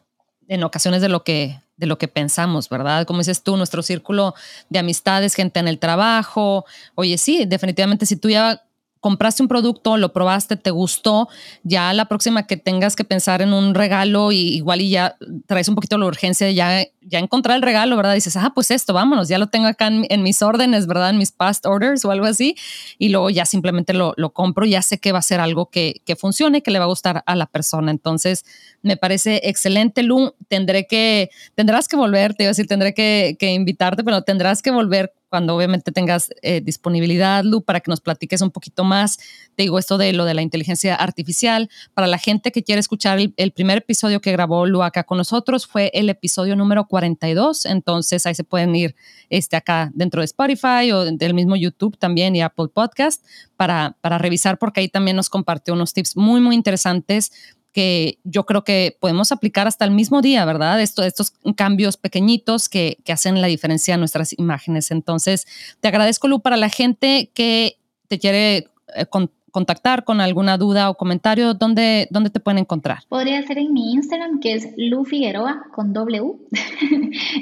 en 0.48 0.64
ocasiones 0.64 1.00
de 1.00 1.08
lo 1.08 1.22
que 1.22 1.60
de 1.76 1.86
lo 1.86 1.98
que 1.98 2.08
pensamos, 2.08 2.70
¿verdad? 2.70 3.06
Como 3.06 3.18
dices 3.18 3.42
tú, 3.42 3.56
nuestro 3.56 3.82
círculo 3.82 4.34
de 4.70 4.78
amistades, 4.78 5.34
gente 5.34 5.60
en 5.60 5.68
el 5.68 5.78
trabajo. 5.78 6.64
Oye, 6.94 7.18
sí, 7.18 7.44
definitivamente 7.44 8.06
si 8.06 8.16
tú 8.16 8.30
ya 8.30 8.65
compraste 9.06 9.40
un 9.40 9.46
producto, 9.46 9.96
lo 9.98 10.12
probaste, 10.12 10.56
te 10.56 10.72
gustó, 10.72 11.28
ya 11.62 11.92
la 11.92 12.06
próxima 12.06 12.48
que 12.48 12.56
tengas 12.56 12.96
que 12.96 13.04
pensar 13.04 13.40
en 13.40 13.52
un 13.52 13.72
regalo 13.72 14.32
y 14.32 14.56
igual 14.56 14.80
y 14.80 14.90
ya 14.90 15.16
traes 15.46 15.68
un 15.68 15.76
poquito 15.76 15.96
la 15.96 16.06
urgencia 16.06 16.50
ya, 16.50 16.82
ya 17.02 17.20
encontrar 17.20 17.54
el 17.54 17.62
regalo, 17.62 17.96
¿verdad? 17.96 18.14
Dices, 18.14 18.36
ah, 18.36 18.50
pues 18.52 18.72
esto, 18.72 18.92
vámonos, 18.92 19.28
ya 19.28 19.38
lo 19.38 19.46
tengo 19.46 19.68
acá 19.68 19.86
en, 19.86 20.22
mis 20.24 20.42
órdenes, 20.42 20.88
¿verdad? 20.88 21.10
En 21.10 21.18
mis 21.18 21.30
past 21.30 21.66
orders 21.66 22.04
o 22.04 22.10
algo 22.10 22.26
así. 22.26 22.56
Y 22.98 23.10
luego 23.10 23.30
ya 23.30 23.46
simplemente 23.46 23.92
lo, 23.92 24.12
lo 24.16 24.32
compro, 24.32 24.66
ya 24.66 24.82
sé 24.82 24.98
que 24.98 25.12
va 25.12 25.20
a 25.20 25.22
ser 25.22 25.38
algo 25.38 25.70
que, 25.70 26.02
que 26.04 26.16
funcione, 26.16 26.64
que 26.64 26.72
le 26.72 26.80
va 26.80 26.86
a 26.86 26.88
gustar 26.88 27.22
a 27.26 27.36
la 27.36 27.46
persona. 27.46 27.92
Entonces, 27.92 28.44
me 28.82 28.96
parece 28.96 29.40
excelente, 29.44 30.02
Lu. 30.02 30.34
Tendré 30.48 30.88
que, 30.88 31.30
tendrás 31.54 31.86
que 31.86 31.94
volver, 31.94 32.34
te 32.34 32.42
iba 32.42 32.48
a 32.48 32.54
decir, 32.54 32.66
tendré 32.66 32.92
que, 32.92 33.36
que 33.38 33.52
invitarte, 33.52 34.02
pero 34.02 34.22
tendrás 34.22 34.62
que 34.62 34.72
volver 34.72 35.12
cuando 35.28 35.56
obviamente 35.56 35.92
tengas 35.92 36.30
eh, 36.42 36.60
disponibilidad, 36.60 37.44
Lu, 37.44 37.62
para 37.62 37.80
que 37.80 37.90
nos 37.90 38.00
platiques 38.00 38.40
un 38.40 38.50
poquito 38.50 38.84
más. 38.84 39.18
Te 39.54 39.64
digo 39.64 39.78
esto 39.78 39.98
de 39.98 40.12
lo 40.12 40.24
de 40.24 40.34
la 40.34 40.42
inteligencia 40.42 40.94
artificial. 40.94 41.68
Para 41.94 42.06
la 42.06 42.18
gente 42.18 42.52
que 42.52 42.62
quiere 42.62 42.80
escuchar 42.80 43.18
el, 43.36 43.52
primer 43.52 43.78
episodio 43.78 44.20
que 44.20 44.32
grabó 44.32 44.66
Lu 44.66 44.82
acá 44.82 45.04
con 45.04 45.18
nosotros 45.18 45.66
fue 45.66 45.90
el 45.94 46.08
episodio 46.08 46.56
número 46.56 46.86
42. 46.86 47.66
Entonces 47.66 48.26
ahí 48.26 48.34
se 48.34 48.44
pueden 48.44 48.74
ir 48.76 48.94
este, 49.28 49.56
acá 49.56 49.90
dentro 49.94 50.20
de 50.20 50.26
Spotify 50.26 50.92
o 50.92 51.04
del 51.04 51.34
mismo 51.34 51.56
YouTube 51.56 51.96
también 51.98 52.36
y 52.36 52.42
Apple 52.42 52.68
Podcast 52.72 53.24
para, 53.56 53.96
para 54.00 54.18
revisar 54.18 54.58
porque 54.58 54.80
ahí 54.80 54.88
también 54.88 55.16
nos 55.16 55.28
compartió 55.30 55.74
unos 55.74 55.92
tips 55.92 56.16
muy, 56.16 56.40
muy 56.40 56.54
interesantes 56.54 57.32
que 57.76 58.20
yo 58.24 58.46
creo 58.46 58.64
que 58.64 58.96
podemos 58.98 59.32
aplicar 59.32 59.66
hasta 59.66 59.84
el 59.84 59.90
mismo 59.90 60.22
día, 60.22 60.46
¿verdad? 60.46 60.80
Esto, 60.80 61.02
estos 61.02 61.34
cambios 61.56 61.98
pequeñitos 61.98 62.70
que, 62.70 62.96
hacen 63.06 63.42
la 63.42 63.48
diferencia 63.48 63.92
en 63.92 64.00
nuestras 64.00 64.32
imágenes. 64.38 64.90
Entonces, 64.90 65.46
te 65.80 65.88
agradezco, 65.88 66.26
Lu, 66.26 66.40
para 66.40 66.56
la 66.56 66.70
gente 66.70 67.30
que 67.34 67.76
te 68.08 68.18
quiere 68.18 68.68
eh, 68.96 69.04
contactar 69.50 70.04
con 70.04 70.22
alguna 70.22 70.56
duda 70.56 70.88
o 70.88 70.96
comentario, 70.96 71.52
¿dónde, 71.52 72.08
¿dónde 72.10 72.30
te 72.30 72.40
pueden 72.40 72.56
encontrar? 72.56 73.00
Podría 73.10 73.42
ser 73.46 73.58
en 73.58 73.74
mi 73.74 73.92
Instagram, 73.92 74.40
que 74.40 74.54
es 74.54 74.70
Lu 74.78 75.04
Figueroa 75.04 75.66
con 75.74 75.92
W, 75.92 76.32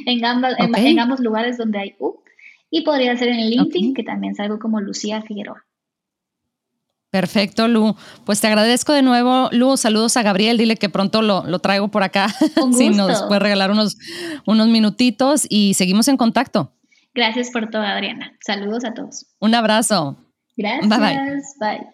en, 0.07 0.25
en, 0.25 0.99
ambos 0.99 1.21
lugares 1.21 1.59
donde 1.59 1.79
hay 1.79 1.95
U. 2.01 2.17
Y 2.71 2.81
podría 2.81 3.17
ser 3.17 3.29
en 3.29 3.51
LinkedIn, 3.51 3.95
que 3.95 4.03
también 4.03 4.35
salgo 4.35 4.59
como 4.59 4.81
Lucía 4.81 5.23
Figueroa. 5.23 5.65
Perfecto, 7.15 7.69
Lu. 7.69 7.95
Pues 8.27 8.41
te 8.41 8.49
agradezco 8.49 8.93
de 8.93 9.01
nuevo, 9.03 9.49
Lu. 9.53 9.77
Saludos 9.77 10.17
a 10.17 10.25
Gabriel. 10.25 10.59
Dile 10.59 10.75
que 10.75 10.89
pronto 10.89 11.23
lo, 11.23 11.45
lo 11.47 11.61
traigo 11.61 11.87
por 11.87 12.03
acá. 12.03 12.27
si 12.77 12.91
nos 12.91 13.23
puede 13.23 13.39
regalar 13.39 13.71
unos, 13.71 13.97
unos 14.47 14.67
minutitos 14.67 15.47
y 15.49 15.75
seguimos 15.75 16.09
en 16.09 16.17
contacto. 16.17 16.73
Gracias 17.15 17.53
por 17.53 17.71
todo, 17.71 17.83
Adriana. 17.83 18.33
Saludos 18.45 18.85
a 18.85 18.95
todos. 18.95 19.27
Un 19.39 19.55
abrazo. 19.55 20.17
Gracias. 20.57 20.89
bye. 20.89 21.39
bye. 21.61 21.87